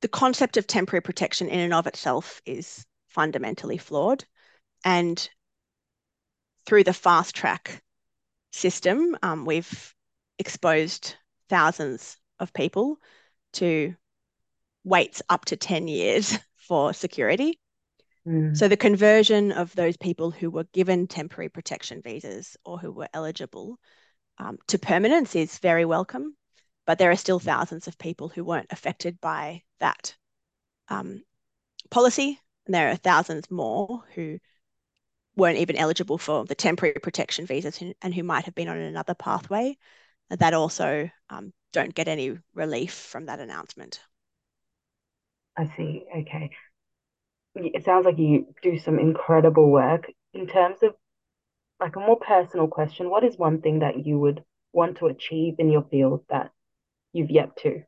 the 0.00 0.08
concept 0.08 0.56
of 0.56 0.66
temporary 0.66 1.00
protection 1.00 1.48
in 1.48 1.60
and 1.60 1.74
of 1.74 1.86
itself 1.86 2.42
is 2.44 2.84
fundamentally 3.08 3.78
flawed. 3.78 4.24
And 4.84 5.28
through 6.66 6.84
the 6.84 6.92
fast 6.92 7.34
track 7.34 7.82
system, 8.52 9.16
um, 9.22 9.46
we've 9.46 9.94
exposed 10.38 11.16
thousands 11.48 12.16
of 12.38 12.52
people 12.52 12.98
to 13.54 13.94
waits 14.84 15.22
up 15.28 15.44
to 15.46 15.56
10 15.56 15.88
years 15.88 16.38
for 16.56 16.92
security. 16.92 17.58
Mm. 18.26 18.56
So 18.56 18.68
the 18.68 18.76
conversion 18.76 19.52
of 19.52 19.74
those 19.74 19.96
people 19.96 20.30
who 20.30 20.50
were 20.50 20.64
given 20.72 21.06
temporary 21.06 21.48
protection 21.48 22.00
visas 22.02 22.56
or 22.64 22.78
who 22.78 22.90
were 22.90 23.08
eligible 23.12 23.78
um, 24.38 24.58
to 24.68 24.78
permanence 24.78 25.36
is 25.36 25.58
very 25.58 25.84
welcome, 25.84 26.36
but 26.86 26.98
there 26.98 27.10
are 27.10 27.16
still 27.16 27.38
thousands 27.38 27.86
of 27.86 27.98
people 27.98 28.28
who 28.28 28.44
weren't 28.44 28.72
affected 28.72 29.20
by 29.20 29.62
that 29.80 30.14
um, 30.88 31.22
policy, 31.90 32.40
and 32.66 32.74
there 32.74 32.90
are 32.90 32.96
thousands 32.96 33.50
more 33.50 34.02
who 34.14 34.38
weren't 35.36 35.58
even 35.58 35.76
eligible 35.76 36.18
for 36.18 36.44
the 36.44 36.54
temporary 36.54 36.94
protection 37.02 37.46
visas 37.46 37.82
and 38.02 38.14
who 38.14 38.22
might 38.22 38.44
have 38.44 38.54
been 38.54 38.68
on 38.68 38.76
another 38.76 39.14
pathway 39.14 39.76
that 40.30 40.54
also 40.54 41.08
um, 41.30 41.52
don't 41.72 41.94
get 41.94 42.08
any 42.08 42.38
relief 42.54 42.92
from 42.92 43.26
that 43.26 43.40
announcement. 43.40 44.00
I 45.56 45.72
see. 45.76 46.04
Okay. 46.18 46.50
It 47.56 47.84
sounds 47.84 48.04
like 48.04 48.18
you 48.18 48.46
do 48.62 48.78
some 48.78 48.98
incredible 48.98 49.70
work. 49.70 50.10
In 50.32 50.46
terms 50.48 50.82
of 50.82 50.94
like 51.78 51.96
a 51.96 52.00
more 52.00 52.18
personal 52.18 52.66
question, 52.66 53.10
what 53.10 53.24
is 53.24 53.36
one 53.36 53.60
thing 53.60 53.80
that 53.80 54.04
you 54.04 54.18
would 54.18 54.42
want 54.72 54.98
to 54.98 55.06
achieve 55.06 55.54
in 55.58 55.70
your 55.70 55.84
field 55.90 56.24
that 56.30 56.50
you've 57.12 57.30
yet 57.30 57.56
to? 57.58 57.82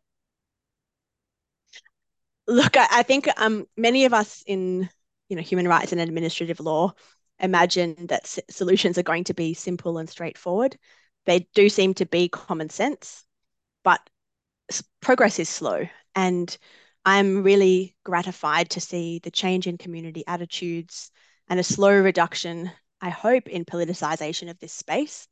Look, 2.47 2.77
I, 2.77 2.87
I 2.91 3.03
think 3.03 3.29
um, 3.37 3.67
many 3.77 4.05
of 4.05 4.15
us 4.15 4.45
in 4.47 4.89
you 5.29 5.37
know 5.37 5.43
human 5.43 5.67
rights 5.67 5.91
and 5.91 6.01
administrative 6.01 6.61
law 6.61 6.93
imagine 7.41 8.07
that 8.07 8.39
solutions 8.49 8.97
are 8.99 9.03
going 9.03 9.25
to 9.25 9.35
be 9.35 9.55
simple 9.55 9.99
and 9.99 10.09
straightforward. 10.09 10.79
They 11.27 11.49
do 11.55 11.69
seem 11.69 11.95
to 11.95 12.07
be 12.07 12.29
common 12.29 12.71
sense, 12.71 13.25
but 13.85 14.01
progress 15.01 15.39
is 15.39 15.49
slow. 15.49 15.87
And 16.15 16.57
I'm 17.05 17.43
really 17.43 17.95
gratified 18.05 18.71
to 18.71 18.81
see 18.81 19.21
the 19.23 19.31
change 19.31 19.67
in 19.67 19.79
community 19.79 20.25
attitudes 20.27 21.11
and 21.49 21.61
a 21.61 21.65
slow 21.65 22.01
reduction, 22.01 22.71
I 23.01 23.11
hope, 23.11 23.49
in 23.49 23.65
politicization 23.65 24.51
of 24.51 24.59
this 24.59 24.73
space. 24.73 25.29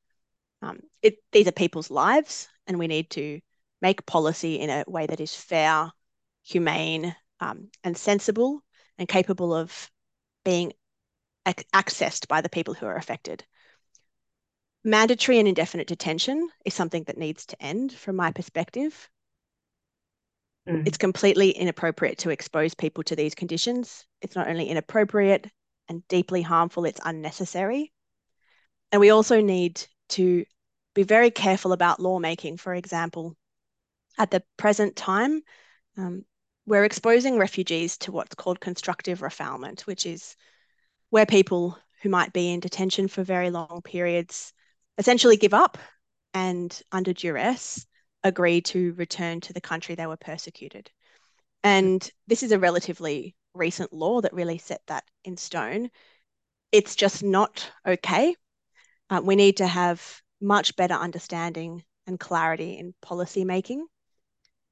Um, 0.62 0.80
it, 1.02 1.16
these 1.32 1.48
are 1.48 1.52
people's 1.52 1.90
lives, 1.90 2.48
and 2.66 2.78
we 2.78 2.86
need 2.86 3.10
to 3.10 3.40
make 3.82 4.06
policy 4.06 4.60
in 4.60 4.70
a 4.70 4.84
way 4.86 5.06
that 5.06 5.20
is 5.20 5.34
fair, 5.34 5.90
humane, 6.44 7.14
um, 7.40 7.70
and 7.82 7.96
sensible, 7.96 8.62
and 8.98 9.08
capable 9.08 9.52
of 9.52 9.90
being 10.44 10.72
ac 11.46 11.64
accessed 11.74 12.28
by 12.28 12.40
the 12.40 12.48
people 12.48 12.74
who 12.74 12.86
are 12.86 12.96
affected. 12.96 13.44
Mandatory 14.84 15.38
and 15.38 15.48
indefinite 15.48 15.86
detention 15.86 16.50
is 16.66 16.74
something 16.74 17.04
that 17.04 17.16
needs 17.16 17.46
to 17.46 17.62
end 17.62 17.92
from 17.92 18.16
my 18.16 18.32
perspective. 18.32 19.08
Mm. 20.68 20.86
It's 20.86 20.98
completely 20.98 21.50
inappropriate 21.50 22.18
to 22.18 22.30
expose 22.30 22.74
people 22.74 23.02
to 23.04 23.16
these 23.16 23.34
conditions. 23.34 24.06
It's 24.20 24.36
not 24.36 24.48
only 24.48 24.68
inappropriate 24.68 25.50
and 25.88 26.06
deeply 26.08 26.42
harmful, 26.42 26.84
it's 26.84 27.00
unnecessary. 27.04 27.92
And 28.92 29.00
we 29.00 29.10
also 29.10 29.40
need 29.40 29.82
to 30.10 30.44
be 30.94 31.02
very 31.02 31.30
careful 31.30 31.72
about 31.72 32.00
lawmaking. 32.00 32.58
For 32.58 32.74
example, 32.74 33.36
at 34.18 34.30
the 34.30 34.42
present 34.56 34.96
time, 34.96 35.42
um, 35.96 36.24
we're 36.66 36.84
exposing 36.84 37.38
refugees 37.38 37.98
to 37.98 38.12
what's 38.12 38.34
called 38.34 38.60
constructive 38.60 39.20
refoulement, 39.20 39.82
which 39.82 40.06
is 40.06 40.36
where 41.10 41.26
people 41.26 41.78
who 42.02 42.08
might 42.08 42.32
be 42.32 42.52
in 42.52 42.60
detention 42.60 43.08
for 43.08 43.22
very 43.22 43.50
long 43.50 43.80
periods 43.82 44.52
essentially 44.98 45.36
give 45.36 45.54
up 45.54 45.78
and, 46.32 46.82
under 46.92 47.12
duress, 47.12 47.86
agree 48.22 48.60
to 48.62 48.92
return 48.94 49.40
to 49.42 49.52
the 49.52 49.60
country 49.60 49.94
they 49.94 50.06
were 50.06 50.16
persecuted. 50.16 50.90
And 51.62 52.08
this 52.26 52.42
is 52.42 52.52
a 52.52 52.58
relatively 52.58 53.34
recent 53.54 53.92
law 53.92 54.20
that 54.20 54.32
really 54.32 54.58
set 54.58 54.82
that 54.88 55.04
in 55.24 55.36
stone. 55.36 55.90
It's 56.72 56.96
just 56.96 57.22
not 57.22 57.70
okay. 57.86 58.34
Uh, 59.10 59.20
we 59.22 59.36
need 59.36 59.58
to 59.58 59.66
have 59.66 60.20
much 60.40 60.76
better 60.76 60.94
understanding 60.94 61.84
and 62.06 62.18
clarity 62.18 62.78
in 62.78 62.94
policy 63.00 63.44
making. 63.44 63.86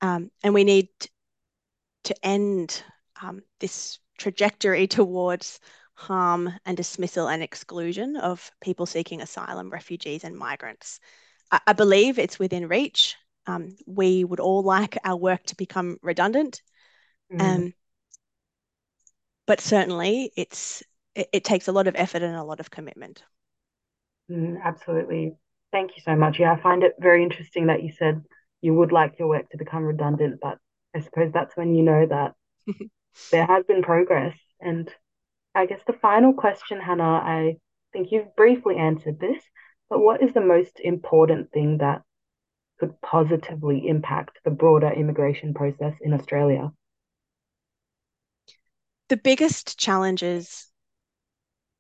Um, 0.00 0.30
and 0.42 0.52
we 0.52 0.64
need 0.64 0.88
to 2.04 2.14
end 2.22 2.82
um, 3.22 3.42
this 3.60 3.98
trajectory 4.18 4.86
towards 4.88 5.60
harm 6.02 6.52
and 6.66 6.76
dismissal 6.76 7.28
and 7.28 7.42
exclusion 7.42 8.16
of 8.16 8.50
people 8.60 8.86
seeking 8.86 9.20
asylum, 9.20 9.70
refugees, 9.70 10.24
and 10.24 10.36
migrants. 10.36 11.00
I, 11.50 11.60
I 11.68 11.72
believe 11.72 12.18
it's 12.18 12.38
within 12.38 12.68
reach 12.68 13.16
um, 13.46 13.76
we 13.86 14.24
would 14.24 14.40
all 14.40 14.62
like 14.62 14.98
our 15.04 15.16
work 15.16 15.44
to 15.44 15.56
become 15.56 15.98
redundant. 16.02 16.62
Mm. 17.32 17.40
Um, 17.40 17.74
but 19.46 19.60
certainly 19.60 20.32
it's 20.36 20.82
it, 21.14 21.28
it, 21.32 21.44
takes 21.44 21.68
a 21.68 21.72
lot 21.72 21.88
of 21.88 21.96
effort 21.96 22.22
and 22.22 22.36
a 22.36 22.44
lot 22.44 22.60
of 22.60 22.70
commitment. 22.70 23.22
Mm, 24.30 24.62
absolutely. 24.62 25.34
Thank 25.72 25.92
you 25.96 26.02
so 26.02 26.14
much. 26.14 26.38
Yeah, 26.38 26.52
I 26.52 26.60
find 26.60 26.82
it 26.84 26.92
very 26.98 27.22
interesting 27.22 27.66
that 27.66 27.82
you 27.82 27.92
said 27.92 28.22
you 28.60 28.74
would 28.74 28.92
like 28.92 29.18
your 29.18 29.28
work 29.28 29.50
to 29.50 29.58
become 29.58 29.82
redundant, 29.82 30.38
but 30.40 30.58
I 30.94 31.00
suppose 31.00 31.32
that's 31.32 31.56
when 31.56 31.74
you 31.74 31.82
know 31.82 32.06
that 32.06 32.34
there 33.30 33.46
has 33.46 33.64
been 33.64 33.82
progress. 33.82 34.36
And 34.60 34.88
I 35.54 35.66
guess 35.66 35.80
the 35.86 35.92
final 35.92 36.32
question, 36.32 36.80
Hannah, 36.80 37.04
I 37.04 37.56
think 37.92 38.08
you've 38.10 38.34
briefly 38.36 38.76
answered 38.76 39.20
this, 39.20 39.42
but 39.90 40.00
what 40.00 40.22
is 40.22 40.32
the 40.32 40.40
most 40.40 40.80
important 40.80 41.52
thing 41.52 41.78
that 41.78 42.02
could 42.80 43.00
positively 43.02 43.86
impact 43.86 44.38
the 44.44 44.50
broader 44.50 44.90
immigration 44.90 45.52
process 45.54 45.94
in 46.00 46.14
Australia? 46.14 46.72
The 49.08 49.18
biggest 49.18 49.78
challenges 49.78 50.70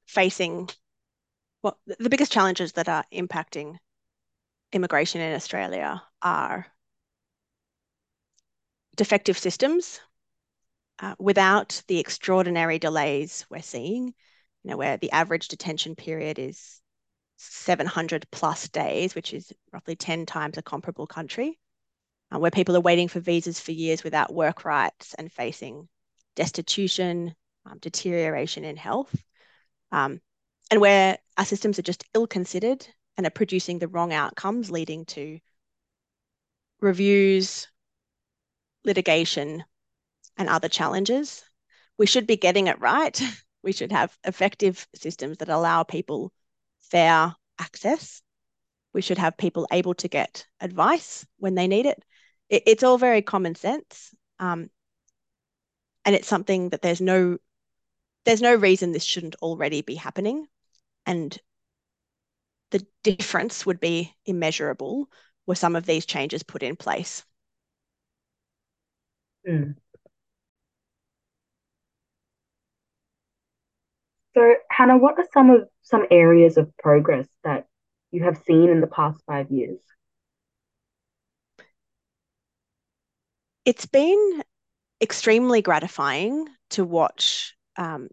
facing, 0.06 0.68
well, 1.62 1.78
the 1.98 2.10
biggest 2.10 2.30
challenges 2.30 2.72
that 2.72 2.88
are 2.88 3.04
impacting 3.12 3.78
immigration 4.72 5.22
in 5.22 5.34
Australia 5.34 6.02
are 6.20 6.66
defective 8.96 9.38
systems 9.38 10.00
uh, 11.02 11.16
without 11.18 11.82
the 11.88 11.98
extraordinary 11.98 12.78
delays 12.78 13.44
we're 13.50 13.60
seeing, 13.60 14.06
you 14.06 14.70
know, 14.70 14.76
where 14.76 14.96
the 14.96 15.10
average 15.10 15.48
detention 15.48 15.96
period 15.96 16.38
is 16.38 16.80
700 17.38 18.24
plus 18.30 18.68
days, 18.68 19.16
which 19.16 19.34
is 19.34 19.52
roughly 19.72 19.96
10 19.96 20.26
times 20.26 20.56
a 20.56 20.62
comparable 20.62 21.08
country, 21.08 21.58
uh, 22.32 22.38
where 22.38 22.52
people 22.52 22.76
are 22.76 22.80
waiting 22.80 23.08
for 23.08 23.18
visas 23.18 23.58
for 23.58 23.72
years 23.72 24.04
without 24.04 24.32
work 24.32 24.64
rights 24.64 25.12
and 25.14 25.32
facing 25.32 25.88
destitution, 26.36 27.34
um, 27.66 27.78
deterioration 27.80 28.64
in 28.64 28.76
health, 28.76 29.14
um, 29.90 30.20
and 30.70 30.80
where 30.80 31.18
our 31.36 31.44
systems 31.44 31.80
are 31.80 31.82
just 31.82 32.04
ill 32.14 32.28
considered 32.28 32.86
and 33.16 33.26
are 33.26 33.30
producing 33.30 33.80
the 33.80 33.88
wrong 33.88 34.12
outcomes, 34.12 34.70
leading 34.70 35.04
to 35.04 35.40
reviews, 36.80 37.66
litigation, 38.84 39.64
and 40.36 40.48
other 40.48 40.68
challenges. 40.68 41.42
We 41.98 42.06
should 42.06 42.26
be 42.26 42.36
getting 42.36 42.66
it 42.66 42.80
right. 42.80 43.20
We 43.64 43.70
should 43.70 43.92
have 43.92 44.18
effective 44.24 44.88
systems 44.92 45.38
that 45.38 45.48
allow 45.48 45.84
people 45.84 46.32
fair 46.90 47.36
access. 47.60 48.20
We 48.92 49.02
should 49.02 49.18
have 49.18 49.36
people 49.36 49.68
able 49.70 49.94
to 49.94 50.08
get 50.08 50.46
advice 50.60 51.24
when 51.38 51.54
they 51.54 51.68
need 51.68 51.86
it. 51.86 52.04
it 52.48 52.64
it's 52.66 52.82
all 52.82 52.98
very 52.98 53.22
common 53.22 53.54
sense. 53.54 54.12
Um, 54.40 54.68
and 56.04 56.16
it's 56.16 56.26
something 56.26 56.70
that 56.70 56.82
there's 56.82 57.00
no 57.00 57.38
there's 58.24 58.42
no 58.42 58.54
reason 58.54 58.92
this 58.92 59.04
shouldn't 59.04 59.36
already 59.36 59.82
be 59.82 59.94
happening. 59.94 60.46
And 61.06 61.38
the 62.70 62.86
difference 63.02 63.66
would 63.66 63.80
be 63.80 64.14
immeasurable 64.26 65.08
were 65.46 65.54
some 65.54 65.76
of 65.76 65.86
these 65.86 66.06
changes 66.06 66.42
put 66.42 66.62
in 66.62 66.76
place. 66.76 67.24
Mm. 69.46 69.81
So, 74.34 74.54
Hannah, 74.70 74.96
what 74.96 75.18
are 75.18 75.26
some 75.32 75.50
of 75.50 75.68
some 75.82 76.06
areas 76.10 76.56
of 76.56 76.74
progress 76.78 77.28
that 77.44 77.66
you 78.10 78.24
have 78.24 78.38
seen 78.46 78.70
in 78.70 78.80
the 78.80 78.86
past 78.86 79.22
five 79.26 79.50
years? 79.50 79.78
It's 83.64 83.86
been 83.86 84.42
extremely 85.00 85.62
gratifying 85.62 86.48
to 86.70 86.84
watch 86.84 87.54
um, 87.76 88.08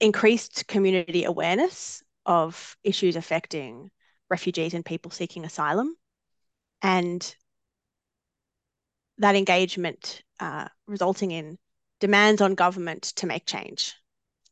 increased 0.00 0.66
community 0.66 1.24
awareness 1.24 2.02
of 2.24 2.76
issues 2.84 3.16
affecting 3.16 3.90
refugees 4.30 4.74
and 4.74 4.84
people 4.84 5.10
seeking 5.10 5.44
asylum. 5.44 5.94
And 6.82 7.34
that 9.18 9.34
engagement 9.34 10.22
uh, 10.40 10.68
resulting 10.86 11.32
in 11.32 11.58
demands 12.00 12.40
on 12.40 12.54
government 12.54 13.02
to 13.16 13.26
make 13.26 13.46
change. 13.46 13.94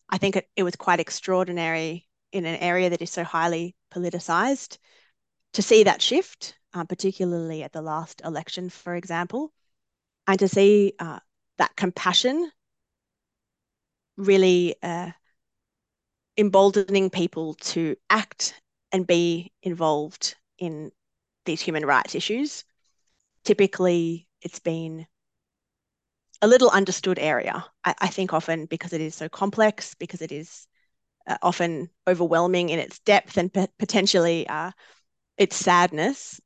I 0.08 0.18
think 0.18 0.36
it, 0.36 0.48
it 0.56 0.62
was 0.62 0.76
quite 0.76 1.00
extraordinary 1.00 2.08
in 2.32 2.44
an 2.44 2.56
area 2.56 2.90
that 2.90 3.02
is 3.02 3.10
so 3.10 3.25
highly 3.25 3.75
politicized 3.92 4.78
to 5.54 5.62
see 5.62 5.84
that 5.84 6.02
shift, 6.02 6.56
uh, 6.75 6.84
particularly 6.84 7.62
at 7.62 7.72
the 7.72 7.82
last 7.82 8.20
election, 8.25 8.68
for 8.68 8.94
example, 8.94 9.52
and 10.26 10.38
to 10.38 10.48
see 10.48 10.92
uh, 10.98 11.18
that 11.58 11.75
compassion 11.76 12.50
really 14.16 14.75
uh, 14.82 15.10
emboldening 16.36 17.10
people 17.10 17.54
to 17.54 17.96
act 18.10 18.60
and 18.92 19.06
be 19.06 19.52
involved 19.62 20.36
in 20.58 20.90
these 21.44 21.60
human 21.60 21.84
rights 21.84 22.14
issues. 22.14 22.64
Typically, 23.44 24.28
it's 24.42 24.58
been 24.58 25.06
a 26.42 26.48
little 26.48 26.70
understood 26.70 27.18
area. 27.18 27.64
I, 27.84 27.94
I 28.00 28.08
think 28.08 28.32
often 28.32 28.66
because 28.66 28.92
it 28.92 29.00
is 29.00 29.14
so 29.14 29.28
complex, 29.28 29.94
because 29.94 30.22
it 30.22 30.32
is 30.32 30.66
uh, 31.26 31.38
often 31.42 31.88
overwhelming 32.06 32.68
in 32.68 32.78
its 32.78 32.98
depth 33.00 33.36
and 33.36 33.52
potentially 33.78 34.46
uh, 34.48 34.70
its 35.36 35.56
sadness. 35.56 36.40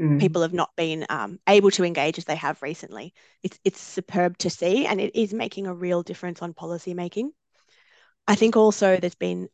Mm. 0.00 0.20
People 0.20 0.42
have 0.42 0.52
not 0.52 0.70
been 0.76 1.06
um, 1.08 1.38
able 1.48 1.70
to 1.72 1.84
engage 1.84 2.18
as 2.18 2.26
they 2.26 2.36
have 2.36 2.60
recently. 2.62 3.14
It's 3.42 3.58
it's 3.64 3.80
superb 3.80 4.36
to 4.38 4.50
see, 4.50 4.86
and 4.86 5.00
it 5.00 5.16
is 5.16 5.32
making 5.32 5.66
a 5.66 5.74
real 5.74 6.02
difference 6.02 6.42
on 6.42 6.52
policy 6.52 6.92
making. 6.92 7.32
I 8.28 8.34
think 8.34 8.56
also 8.56 8.96
there's 8.96 9.14
been 9.14 9.48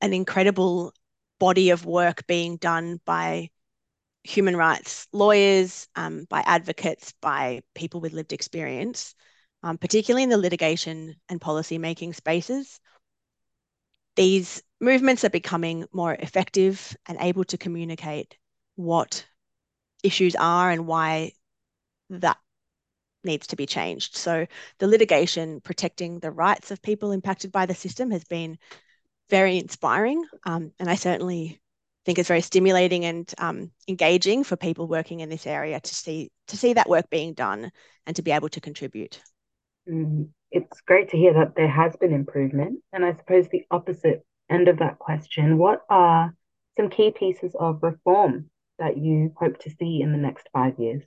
an 0.00 0.12
incredible 0.12 0.92
body 1.38 1.70
of 1.70 1.86
work 1.86 2.26
being 2.26 2.56
done 2.56 3.00
by 3.04 3.50
human 4.24 4.56
rights 4.56 5.06
lawyers, 5.12 5.86
um, 5.94 6.26
by 6.28 6.40
advocates, 6.40 7.12
by 7.20 7.60
people 7.74 8.00
with 8.00 8.14
lived 8.14 8.32
experience, 8.32 9.14
um, 9.62 9.78
particularly 9.78 10.22
in 10.24 10.30
the 10.30 10.38
litigation 10.38 11.14
and 11.28 11.40
policy 11.40 11.78
making 11.78 12.14
spaces. 12.14 12.80
These 14.16 14.62
movements 14.80 15.24
are 15.24 15.30
becoming 15.30 15.86
more 15.92 16.14
effective 16.14 16.96
and 17.06 17.18
able 17.20 17.44
to 17.44 17.58
communicate 17.58 18.36
what 18.76 19.26
issues 20.02 20.34
are 20.36 20.70
and 20.70 20.86
why 20.86 21.32
that 22.10 22.38
needs 23.24 23.48
to 23.48 23.56
be 23.56 23.66
changed. 23.66 24.16
So 24.16 24.46
the 24.78 24.86
litigation 24.86 25.60
protecting 25.60 26.18
the 26.18 26.30
rights 26.30 26.70
of 26.70 26.82
people 26.82 27.12
impacted 27.12 27.52
by 27.52 27.66
the 27.66 27.74
system 27.74 28.10
has 28.10 28.24
been 28.24 28.58
very 29.30 29.58
inspiring. 29.58 30.24
Um, 30.44 30.72
and 30.78 30.88
I 30.90 30.94
certainly 30.94 31.60
think 32.04 32.18
it's 32.18 32.28
very 32.28 32.40
stimulating 32.40 33.04
and 33.04 33.32
um, 33.38 33.70
engaging 33.88 34.44
for 34.44 34.56
people 34.56 34.86
working 34.86 35.20
in 35.20 35.28
this 35.28 35.46
area 35.46 35.80
to 35.80 35.94
see 35.94 36.30
to 36.48 36.56
see 36.56 36.74
that 36.74 36.88
work 36.88 37.08
being 37.10 37.34
done 37.34 37.70
and 38.06 38.16
to 38.16 38.22
be 38.22 38.30
able 38.32 38.48
to 38.50 38.60
contribute. 38.60 39.20
Mm, 39.88 40.28
it's 40.50 40.80
great 40.82 41.10
to 41.10 41.16
hear 41.16 41.34
that 41.34 41.56
there 41.56 41.68
has 41.68 41.96
been 41.96 42.12
improvement. 42.12 42.80
And 42.92 43.04
I 43.04 43.14
suppose 43.14 43.48
the 43.48 43.64
opposite 43.70 44.24
end 44.50 44.68
of 44.68 44.78
that 44.78 44.98
question, 44.98 45.58
what 45.58 45.82
are 45.88 46.34
some 46.76 46.90
key 46.90 47.10
pieces 47.10 47.54
of 47.58 47.82
reform 47.82 48.50
that 48.78 48.96
you 48.98 49.32
hope 49.36 49.58
to 49.60 49.70
see 49.70 50.00
in 50.02 50.12
the 50.12 50.18
next 50.18 50.48
five 50.52 50.74
years? 50.78 51.02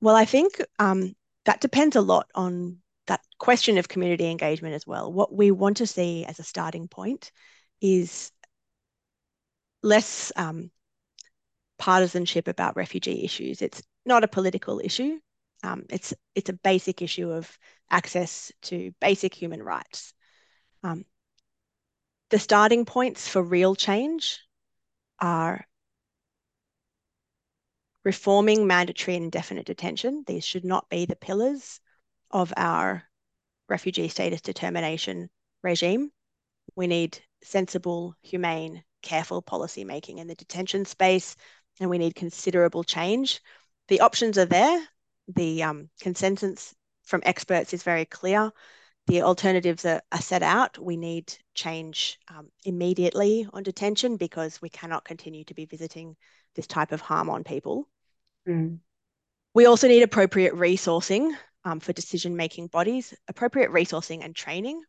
Well, 0.00 0.16
I 0.16 0.24
think 0.24 0.60
um, 0.78 1.14
that 1.44 1.60
depends 1.60 1.96
a 1.96 2.00
lot 2.00 2.28
on 2.34 2.78
that 3.06 3.20
question 3.38 3.78
of 3.78 3.88
community 3.88 4.30
engagement 4.30 4.74
as 4.74 4.86
well. 4.86 5.12
What 5.12 5.34
we 5.34 5.50
want 5.50 5.78
to 5.78 5.86
see 5.86 6.24
as 6.24 6.38
a 6.38 6.44
starting 6.44 6.88
point 6.88 7.32
is 7.80 8.30
less 9.84 10.32
um, 10.34 10.70
partisanship 11.78 12.48
about 12.48 12.76
refugee 12.76 13.24
issues. 13.24 13.62
It's 13.62 13.82
not 14.06 14.24
a 14.24 14.28
political 14.28 14.80
issue. 14.82 15.20
Um, 15.62 15.84
it's 15.90 16.12
it's 16.34 16.50
a 16.50 16.54
basic 16.64 17.02
issue 17.02 17.30
of 17.30 17.58
access 17.90 18.50
to 18.62 18.92
basic 19.00 19.34
human 19.34 19.62
rights. 19.62 20.14
Um, 20.82 21.04
the 22.30 22.38
starting 22.38 22.84
points 22.84 23.28
for 23.28 23.42
real 23.42 23.74
change 23.74 24.40
are 25.20 25.66
reforming 28.04 28.66
mandatory 28.66 29.16
and 29.16 29.24
indefinite 29.24 29.66
detention. 29.66 30.24
These 30.26 30.44
should 30.44 30.64
not 30.64 30.88
be 30.88 31.06
the 31.06 31.16
pillars 31.16 31.80
of 32.30 32.52
our 32.56 33.04
refugee 33.68 34.08
status 34.08 34.40
determination 34.40 35.30
regime. 35.62 36.10
We 36.76 36.86
need 36.86 37.18
sensible, 37.42 38.14
humane, 38.22 38.82
careful 39.04 39.42
policy 39.42 39.84
making 39.84 40.18
in 40.18 40.26
the 40.26 40.34
detention 40.34 40.84
space, 40.84 41.36
and 41.78 41.88
we 41.88 41.98
need 41.98 42.16
considerable 42.16 42.82
change. 42.82 43.40
The 43.88 44.00
options 44.00 44.38
are 44.38 44.46
there. 44.46 44.82
The 45.28 45.62
um, 45.62 45.90
consensus 46.00 46.74
from 47.04 47.22
experts 47.24 47.72
is 47.72 47.82
very 47.82 48.06
clear. 48.06 48.50
The 49.06 49.22
alternatives 49.22 49.84
are, 49.84 50.00
are 50.10 50.20
set 50.20 50.42
out. 50.42 50.78
We 50.78 50.96
need 50.96 51.36
change 51.54 52.18
um, 52.28 52.48
immediately 52.64 53.46
on 53.52 53.62
detention 53.62 54.16
because 54.16 54.62
we 54.62 54.70
cannot 54.70 55.04
continue 55.04 55.44
to 55.44 55.54
be 55.54 55.66
visiting 55.66 56.16
this 56.56 56.66
type 56.66 56.92
of 56.92 57.02
harm 57.02 57.28
on 57.28 57.44
people. 57.44 57.86
Mm. 58.48 58.78
We 59.54 59.66
also 59.66 59.86
need 59.86 60.02
appropriate 60.02 60.54
resourcing 60.54 61.32
um, 61.64 61.80
for 61.80 61.92
decision 61.92 62.36
making 62.36 62.68
bodies, 62.68 63.14
appropriate 63.28 63.70
resourcing 63.70 64.24
and 64.24 64.34
training 64.34 64.82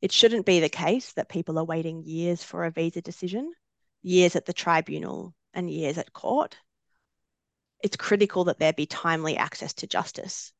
it 0.00 0.12
shouldn't 0.12 0.46
be 0.46 0.60
the 0.60 0.68
case 0.68 1.12
that 1.12 1.28
people 1.28 1.58
are 1.58 1.64
waiting 1.64 2.02
years 2.04 2.42
for 2.42 2.64
a 2.64 2.70
visa 2.70 3.02
decision, 3.02 3.52
years 4.02 4.36
at 4.36 4.46
the 4.46 4.52
tribunal, 4.52 5.34
and 5.52 5.70
years 5.70 5.98
at 5.98 6.12
court. 6.12 6.56
It's 7.82 7.96
critical 7.96 8.44
that 8.44 8.58
there 8.58 8.72
be 8.72 8.86
timely 8.86 9.36
access 9.36 9.72
to 9.74 9.86
justice. 9.86 10.52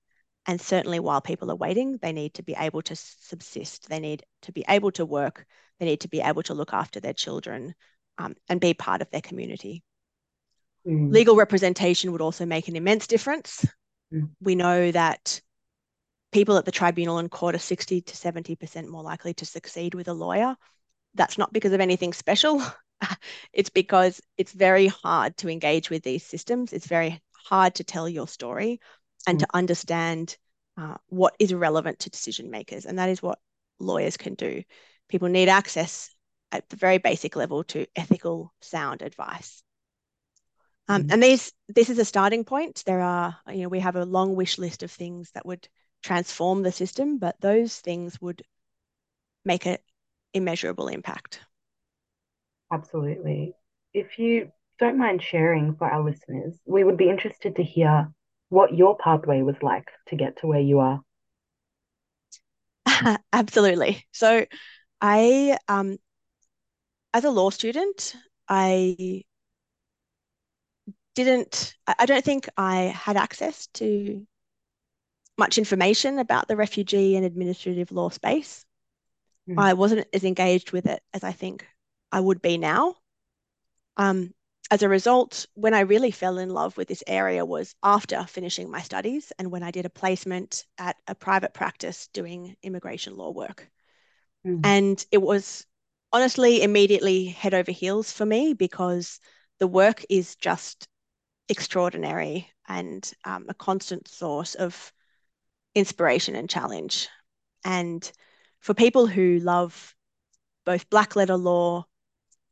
And 0.46 0.61
certainly, 0.61 1.00
while 1.00 1.20
people 1.20 1.50
are 1.50 1.57
waiting, 1.57 1.98
they 2.00 2.12
need 2.12 2.35
to 2.35 2.42
be 2.42 2.55
able 2.59 2.83
to 2.83 2.96
subsist, 2.96 3.88
they 3.88 4.00
need 4.00 4.24
to 4.42 4.53
be 4.53 4.64
able 4.68 4.90
to 4.92 5.05
work, 5.05 5.46
they 5.79 5.87
need 5.87 6.00
to 6.00 6.09
be 6.09 6.20
able 6.20 6.42
to 6.44 6.55
look 6.55 6.72
after 6.72 6.98
their 6.98 7.12
children 7.12 7.74
um, 8.18 8.35
and 8.48 8.61
be 8.61 8.74
part 8.74 9.03
of 9.03 9.11
their 9.11 9.20
community. 9.20 9.83
Mm. 10.87 11.12
Legal 11.12 11.37
representation 11.37 12.12
would 12.12 12.22
also 12.22 12.46
make 12.46 12.68
an 12.68 12.76
immense 12.76 13.07
difference. 13.07 13.66
Mm. 14.12 14.31
We 14.40 14.55
know 14.55 14.90
that 14.90 15.40
people 16.33 16.57
at 16.57 16.64
the 16.64 16.73
tribunal 16.73 17.19
and 17.19 17.31
court 17.31 17.55
are 17.55 17.59
60 17.59 18.03
to 18.03 18.14
70% 18.14 18.87
more 18.87 19.03
likely 19.03 19.35
to 19.35 19.47
succeed 19.47 19.95
with 19.95 20.09
a 20.09 20.14
lawyer. 20.14 20.57
That's 21.14 21.38
not 21.38 21.53
because 21.53 21.73
of 21.73 21.81
anything 21.81 22.12
special. 22.12 22.62
it's 23.53 23.71
because 23.71 24.21
it's 24.37 24.53
very 24.53 24.87
hard 24.87 25.37
to 25.38 25.49
engage 25.49 25.90
with 25.90 26.03
these 26.03 26.25
systems. 26.25 26.73
It's 26.73 26.87
very 26.87 27.21
hard 27.33 27.75
to 27.77 27.85
tell 27.85 28.09
your 28.09 28.29
story 28.29 28.81
and 29.27 29.38
mm. 29.38 29.40
to 29.40 29.49
understand 29.55 30.37
uh, 30.77 30.97
what 31.09 31.35
is 31.38 31.53
relevant 31.53 32.01
to 32.01 32.11
decision 32.11 32.51
makers. 32.51 32.87
And 32.87 32.99
that 32.99 33.09
is 33.09 33.23
what 33.23 33.38
lawyers 33.79 34.16
can 34.16 34.35
do. 34.35 34.62
People 35.09 35.29
need 35.29 35.49
access 35.49 36.11
at 36.53 36.69
the 36.69 36.77
very 36.77 36.99
basic 36.99 37.37
level 37.37 37.64
to 37.64 37.87
ethical, 37.97 38.53
sound 38.61 39.03
advice. 39.03 39.62
Um, 40.88 41.05
mm. 41.05 41.12
And 41.12 41.23
these, 41.23 41.53
this 41.69 41.90
is 41.90 41.99
a 41.99 42.05
starting 42.05 42.45
point. 42.45 42.83
There 42.87 43.01
are, 43.01 43.37
you 43.49 43.62
know, 43.62 43.69
we 43.69 43.81
have 43.81 43.97
a 43.97 44.05
long 44.05 44.37
wish 44.37 44.59
list 44.59 44.83
of 44.83 44.90
things 44.90 45.31
that 45.33 45.47
would 45.47 45.69
transform 46.03 46.63
the 46.63 46.73
system, 46.73 47.19
but 47.19 47.41
those 47.41 47.79
things 47.79 48.21
would 48.21 48.43
make 49.45 49.67
an 49.67 49.79
immeasurable 50.35 50.89
impact. 50.89 51.41
Absolutely. 52.73 53.55
If 53.93 54.19
you 54.19 54.53
don't 54.79 54.99
mind 54.99 55.23
sharing 55.23 55.75
for 55.77 55.87
our 55.91 56.03
listeners, 56.03 56.59
we 56.67 56.85
would 56.85 56.97
be 56.97 57.09
interested 57.11 57.57
to 57.57 57.63
hear 57.63 58.13
what 58.49 58.75
your 58.75 58.97
pathway 58.97 59.43
was 59.43 59.57
like 59.63 59.89
to 60.09 60.17
get 60.17 60.39
to 60.39 60.47
where 60.47 60.61
you 60.61 60.79
are. 60.81 61.01
Absolutely. 63.33 64.05
So, 64.13 64.47
I, 65.01 65.59
um, 65.69 65.99
as 67.15 67.25
a 67.25 67.31
law 67.31 67.51
student, 67.51 68.15
I 68.49 69.25
didn't, 71.15 71.75
I 71.87 72.07
don't 72.07 72.25
think 72.25 72.49
I 72.57 72.85
had 72.85 73.17
access 73.17 73.67
to 73.75 74.27
much 75.40 75.59
information 75.59 76.18
about 76.18 76.46
the 76.46 76.57
refugee 76.57 77.16
and 77.16 77.24
administrative 77.24 77.90
law 77.90 78.11
space. 78.11 78.64
Mm. 79.48 79.59
I 79.59 79.72
wasn't 79.72 80.07
as 80.12 80.22
engaged 80.22 80.70
with 80.70 80.87
it 80.87 81.03
as 81.14 81.24
I 81.24 81.33
think 81.33 81.66
I 82.12 82.20
would 82.20 82.42
be 82.42 82.59
now. 82.59 82.94
Um, 83.96 84.35
as 84.70 84.83
a 84.83 84.88
result, 84.88 85.46
when 85.55 85.74
I 85.74 85.81
really 85.81 86.11
fell 86.11 86.38
in 86.38 86.50
love 86.50 86.76
with 86.76 86.88
this 86.88 87.03
area 87.07 87.44
was 87.44 87.74
after 87.83 88.22
finishing 88.24 88.70
my 88.70 88.83
studies 88.83 89.33
and 89.38 89.50
when 89.50 89.62
I 89.62 89.72
did 89.72 89.87
a 89.87 89.90
placement 89.90 90.66
at 90.79 90.96
a 91.09 91.14
private 91.14 91.55
practice 91.55 92.09
doing 92.12 92.57
immigration 92.62 93.16
law 93.16 93.31
work. 93.31 93.68
Mm. 94.46 94.61
And 94.62 95.07
it 95.11 95.22
was 95.22 95.66
honestly 96.12 96.62
immediately 96.62 97.24
head 97.24 97.55
over 97.55 97.72
heels 97.72 98.12
for 98.12 98.26
me 98.26 98.53
because 98.53 99.20
the 99.59 99.66
work 99.66 100.05
is 100.11 100.37
just 100.37 100.87
extraordinary 101.48 102.48
and 102.68 103.11
um, 103.24 103.46
a 103.48 103.55
constant 103.55 104.07
source 104.07 104.55
of 104.55 104.92
inspiration 105.74 106.35
and 106.35 106.48
challenge. 106.48 107.09
And 107.64 108.11
for 108.61 108.74
people 108.74 109.06
who 109.06 109.38
love 109.38 109.94
both 110.64 110.90
black 110.90 111.16
letter 111.16 111.37
law 111.37 111.85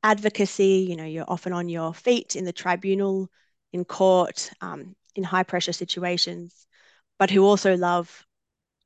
advocacy. 0.02 0.86
You 0.88 0.96
know, 0.96 1.04
you're 1.04 1.24
often 1.28 1.52
on 1.52 1.68
your 1.68 1.94
feet 1.94 2.36
in 2.36 2.44
the 2.44 2.52
tribunal, 2.52 3.28
in 3.72 3.84
court, 3.84 4.50
um, 4.60 4.94
in 5.14 5.24
high 5.24 5.42
pressure 5.42 5.72
situations, 5.72 6.66
but 7.18 7.30
who 7.30 7.44
also 7.44 7.76
love 7.76 8.26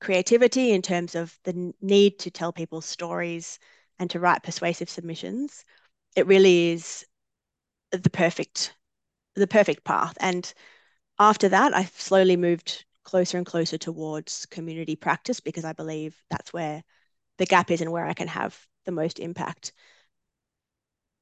creativity 0.00 0.72
in 0.72 0.82
terms 0.82 1.14
of 1.14 1.38
the 1.44 1.72
need 1.80 2.18
to 2.20 2.30
tell 2.30 2.52
people's 2.52 2.86
stories 2.86 3.58
and 3.98 4.10
to 4.10 4.20
write 4.20 4.42
persuasive 4.42 4.90
submissions. 4.90 5.64
It 6.16 6.26
really 6.26 6.70
is 6.70 7.06
the 7.90 8.10
perfect 8.10 8.74
the 9.34 9.46
perfect 9.46 9.82
path. 9.84 10.14
And 10.20 10.52
after 11.18 11.48
that, 11.48 11.74
I 11.74 11.84
slowly 11.84 12.36
moved 12.36 12.84
closer 13.04 13.36
and 13.36 13.46
closer 13.46 13.78
towards 13.78 14.46
community 14.46 14.96
practice 14.96 15.40
because 15.40 15.64
I 15.64 15.72
believe 15.72 16.16
that's 16.30 16.52
where 16.52 16.82
the 17.38 17.46
gap 17.46 17.70
is 17.70 17.80
and 17.80 17.92
where 17.92 18.06
I 18.06 18.14
can 18.14 18.28
have 18.28 18.58
the 18.84 18.92
most 18.92 19.18
impact. 19.18 19.72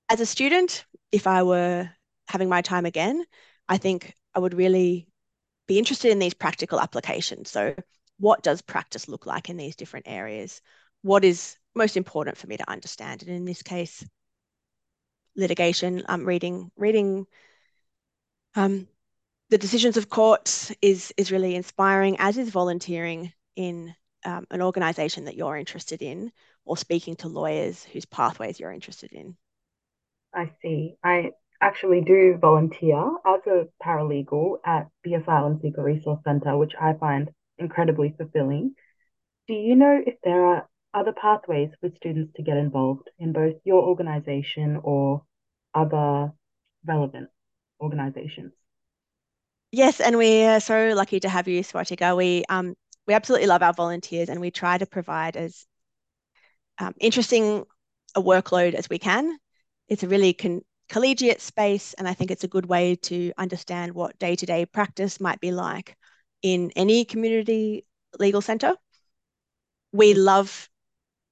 As 0.09 0.21
a 0.21 0.27
student, 0.27 0.85
if 1.13 1.27
I 1.27 1.43
were 1.43 1.89
having 2.29 2.49
my 2.49 2.63
time 2.63 2.87
again, 2.87 3.25
I 3.69 3.79
think 3.79 4.15
I 4.35 4.41
would 4.41 4.55
really 4.55 5.09
be 5.67 5.79
interested 5.79 6.11
in 6.11 6.19
these 6.19 6.35
practical 6.35 6.81
applications. 6.81 7.51
So, 7.51 7.75
what 8.19 8.43
does 8.43 8.61
practice 8.61 9.09
look 9.09 9.25
like 9.25 9.49
in 9.49 9.57
these 9.57 9.77
different 9.77 10.07
areas? 10.09 10.61
What 11.03 11.25
is 11.25 11.57
most 11.75 11.97
important 11.97 12.37
for 12.37 12.47
me 12.49 12.57
to 12.57 12.71
understand? 12.71 13.23
And 13.23 13.31
in 13.31 13.45
this 13.45 13.63
case, 13.63 14.05
litigation, 15.37 16.03
um, 16.09 16.25
reading 16.27 16.71
reading 16.77 17.27
um, 18.55 18.89
the 19.51 19.59
decisions 19.59 19.97
of 19.97 20.09
courts 20.09 20.73
is 20.81 21.13
is 21.17 21.33
really 21.33 21.55
inspiring, 21.55 22.17
as 22.19 22.39
is 22.39 22.51
volunteering 22.51 23.33
in 23.57 23.95
um, 24.25 24.47
an 24.51 24.63
organisation 24.63 25.25
that 25.25 25.37
you're 25.37 25.57
interested 25.57 26.03
in, 26.03 26.33
or 26.65 26.77
speaking 26.77 27.17
to 27.17 27.29
lawyers 27.29 27.83
whose 27.85 28.05
pathways 28.05 28.61
you're 28.61 28.73
interested 28.73 29.13
in. 29.13 29.37
I 30.33 30.53
see. 30.63 30.95
I 31.03 31.33
actually 31.61 32.03
do 32.03 32.39
volunteer 32.41 33.03
as 33.27 33.41
a 33.47 33.67
paralegal 33.85 34.59
at 34.65 34.89
the 35.05 35.15
Asylum 35.15 35.59
Seeker 35.61 35.83
Resource 35.83 36.21
Centre, 36.25 36.57
which 36.57 36.73
I 36.81 36.95
find 36.95 37.31
incredibly 37.59 38.15
fulfilling. 38.17 38.75
Do 39.49 39.55
you 39.55 39.75
know 39.75 40.01
if 40.07 40.15
there 40.23 40.47
are 40.47 40.69
other 40.95 41.13
pathways 41.13 41.71
for 41.81 41.91
students 41.97 42.33
to 42.37 42.43
get 42.43 42.57
involved 42.57 43.11
in 43.19 43.33
both 43.33 43.57
your 43.65 43.83
organisation 43.83 44.81
or 44.83 45.25
other 45.75 46.33
relevant 46.87 47.31
organisations? 47.81 48.53
Yes, 49.73 50.01
and 50.01 50.17
we 50.19 50.45
are 50.45 50.61
so 50.61 50.93
lucky 50.95 51.21
to 51.21 51.29
have 51.29 51.47
you, 51.49 51.63
Swathika. 51.63 52.17
We 52.17 52.45
um 52.49 52.75
we 53.07 53.15
absolutely 53.15 53.47
love 53.49 53.63
our 53.63 53.73
volunteers, 53.73 54.29
and 54.29 54.41
we 54.41 54.51
try 54.51 54.79
to 54.79 54.87
provide 54.87 55.37
as 55.37 55.67
um, 56.79 56.95
interesting 57.01 57.65
a 58.15 58.23
workload 58.23 58.75
as 58.75 58.89
we 58.89 58.99
can. 58.99 59.39
It's 59.89 60.03
a 60.03 60.09
really 60.09 60.33
con 60.33 60.63
collegiate 60.89 61.41
space, 61.41 61.95
and 61.95 62.09
I 62.09 62.15
think 62.15 62.31
it's 62.31 62.45
a 62.45 62.49
good 62.49 62.67
way 62.67 62.97
to 63.03 63.33
understand 63.39 63.95
what 63.95 64.19
day-to-day 64.19 64.67
practice 64.67 65.21
might 65.21 65.41
be 65.41 65.53
like 65.53 65.97
in 66.43 66.73
any 66.75 67.05
community 67.05 67.87
legal 68.19 68.41
centre. 68.41 68.75
We 69.93 70.15
love 70.15 70.69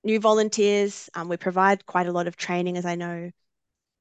new 0.05 0.21
volunteers. 0.21 1.11
Um, 1.15 1.29
we 1.29 1.37
provide 1.37 1.87
quite 1.87 2.07
a 2.07 2.13
lot 2.13 2.29
of 2.29 2.37
training, 2.37 2.77
as 2.77 2.87
I 2.87 2.95
know 2.95 3.31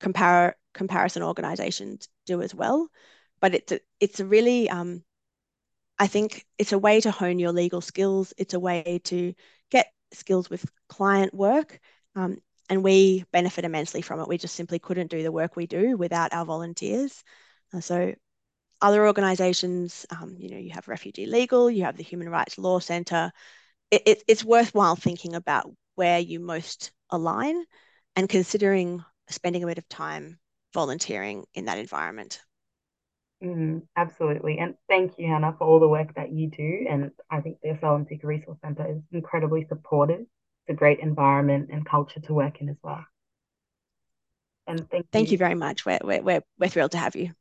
compar 0.01 0.53
comparison 0.73 1.23
organisations 1.23 2.09
do 2.25 2.41
as 2.41 2.55
well. 2.55 2.89
But 3.39 3.55
it's 3.55 3.71
a, 3.71 3.79
it's 3.99 4.19
a 4.19 4.25
really 4.25 4.69
um, 4.69 5.03
I 5.99 6.07
think 6.07 6.45
it's 6.57 6.73
a 6.73 6.77
way 6.77 7.01
to 7.01 7.11
hone 7.11 7.39
your 7.39 7.51
legal 7.51 7.81
skills. 7.81 8.33
It's 8.37 8.53
a 8.53 8.59
way 8.59 9.01
to 9.05 9.33
get 9.71 9.87
skills 10.13 10.49
with 10.49 10.69
client 10.87 11.33
work. 11.33 11.79
Um, 12.15 12.37
and 12.69 12.83
we 12.83 13.25
benefit 13.31 13.65
immensely 13.65 14.01
from 14.01 14.19
it. 14.19 14.27
We 14.27 14.37
just 14.37 14.55
simply 14.55 14.79
couldn't 14.79 15.11
do 15.11 15.23
the 15.23 15.31
work 15.31 15.55
we 15.55 15.67
do 15.67 15.97
without 15.97 16.33
our 16.33 16.45
volunteers. 16.45 17.23
Uh, 17.73 17.79
so 17.79 18.13
other 18.81 19.07
organizations, 19.07 20.05
um, 20.11 20.35
you 20.37 20.49
know, 20.49 20.57
you 20.57 20.71
have 20.71 20.87
Refugee 20.87 21.25
Legal, 21.25 21.71
you 21.71 21.83
have 21.83 21.97
the 21.97 22.03
Human 22.03 22.29
Rights 22.29 22.57
Law 22.57 22.79
Centre. 22.79 23.31
It, 23.89 24.03
it, 24.05 24.23
it's 24.27 24.43
worthwhile 24.43 24.95
thinking 24.95 25.33
about 25.33 25.71
where 25.95 26.19
you 26.19 26.39
most 26.39 26.91
align 27.09 27.63
and 28.15 28.29
considering 28.29 29.03
spending 29.29 29.63
a 29.63 29.67
bit 29.67 29.77
of 29.79 29.89
time 29.89 30.39
volunteering 30.73 31.45
in 31.55 31.65
that 31.65 31.79
environment. 31.79 32.41
Mm, 33.43 33.83
absolutely. 33.95 34.57
And 34.57 34.75
thank 34.89 35.13
you, 35.17 35.27
Hannah, 35.27 35.55
for 35.57 35.67
all 35.67 35.79
the 35.79 35.87
work 35.87 36.15
that 36.15 36.31
you 36.31 36.49
do. 36.49 36.87
And 36.89 37.11
I 37.29 37.41
think 37.41 37.57
the 37.61 37.69
Asylum 37.69 38.05
Seeker 38.09 38.27
Resource 38.27 38.57
Centre 38.63 38.89
is 38.89 39.01
incredibly 39.11 39.65
supportive. 39.67 40.21
It's 40.21 40.69
a 40.69 40.73
great 40.73 40.99
environment 40.99 41.69
and 41.71 41.85
culture 41.85 42.19
to 42.21 42.33
work 42.33 42.61
in 42.61 42.69
as 42.69 42.77
well. 42.81 43.05
And 44.65 44.89
thank, 44.89 45.09
thank 45.11 45.27
you. 45.27 45.33
you 45.33 45.37
very 45.37 45.55
much. 45.55 45.85
We're, 45.85 45.99
we're, 46.03 46.41
we're 46.59 46.67
thrilled 46.67 46.91
to 46.91 46.97
have 46.97 47.15
you. 47.15 47.31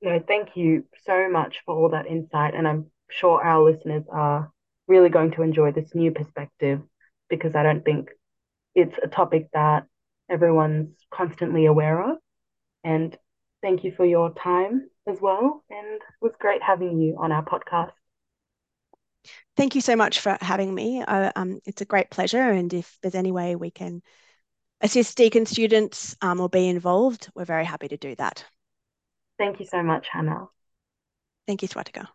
No, 0.00 0.22
thank 0.26 0.50
you 0.54 0.84
so 1.04 1.28
much 1.28 1.62
for 1.66 1.74
all 1.74 1.88
that 1.90 2.06
insight. 2.06 2.54
And 2.54 2.68
I'm 2.68 2.86
sure 3.10 3.42
our 3.42 3.62
listeners 3.62 4.04
are 4.10 4.50
really 4.86 5.08
going 5.08 5.32
to 5.32 5.42
enjoy 5.42 5.72
this 5.72 5.94
new 5.94 6.12
perspective 6.12 6.80
because 7.28 7.54
I 7.54 7.62
don't 7.62 7.84
think 7.84 8.10
it's 8.74 8.96
a 9.02 9.08
topic 9.08 9.48
that 9.52 9.86
everyone's 10.28 10.94
constantly 11.10 11.66
aware 11.66 12.02
of. 12.02 12.18
And 12.82 13.16
thank 13.64 13.82
you 13.82 13.92
for 13.96 14.04
your 14.04 14.32
time 14.34 14.90
as 15.08 15.18
well. 15.22 15.64
And 15.70 15.94
it 15.96 16.02
was 16.20 16.32
great 16.38 16.62
having 16.62 17.00
you 17.00 17.16
on 17.18 17.32
our 17.32 17.42
podcast. 17.42 17.92
Thank 19.56 19.74
you 19.74 19.80
so 19.80 19.96
much 19.96 20.20
for 20.20 20.36
having 20.40 20.74
me. 20.74 21.02
Uh, 21.02 21.32
um, 21.34 21.60
it's 21.64 21.80
a 21.80 21.86
great 21.86 22.10
pleasure. 22.10 22.50
And 22.50 22.72
if 22.74 22.98
there's 23.00 23.14
any 23.14 23.32
way 23.32 23.56
we 23.56 23.70
can 23.70 24.02
assist 24.82 25.16
Deakin 25.16 25.46
students 25.46 26.14
um, 26.20 26.40
or 26.40 26.50
be 26.50 26.68
involved, 26.68 27.30
we're 27.34 27.46
very 27.46 27.64
happy 27.64 27.88
to 27.88 27.96
do 27.96 28.14
that. 28.16 28.44
Thank 29.38 29.60
you 29.60 29.66
so 29.66 29.82
much, 29.82 30.08
Hannah. 30.12 30.48
Thank 31.46 31.62
you, 31.62 31.68
Swathika. 31.68 32.08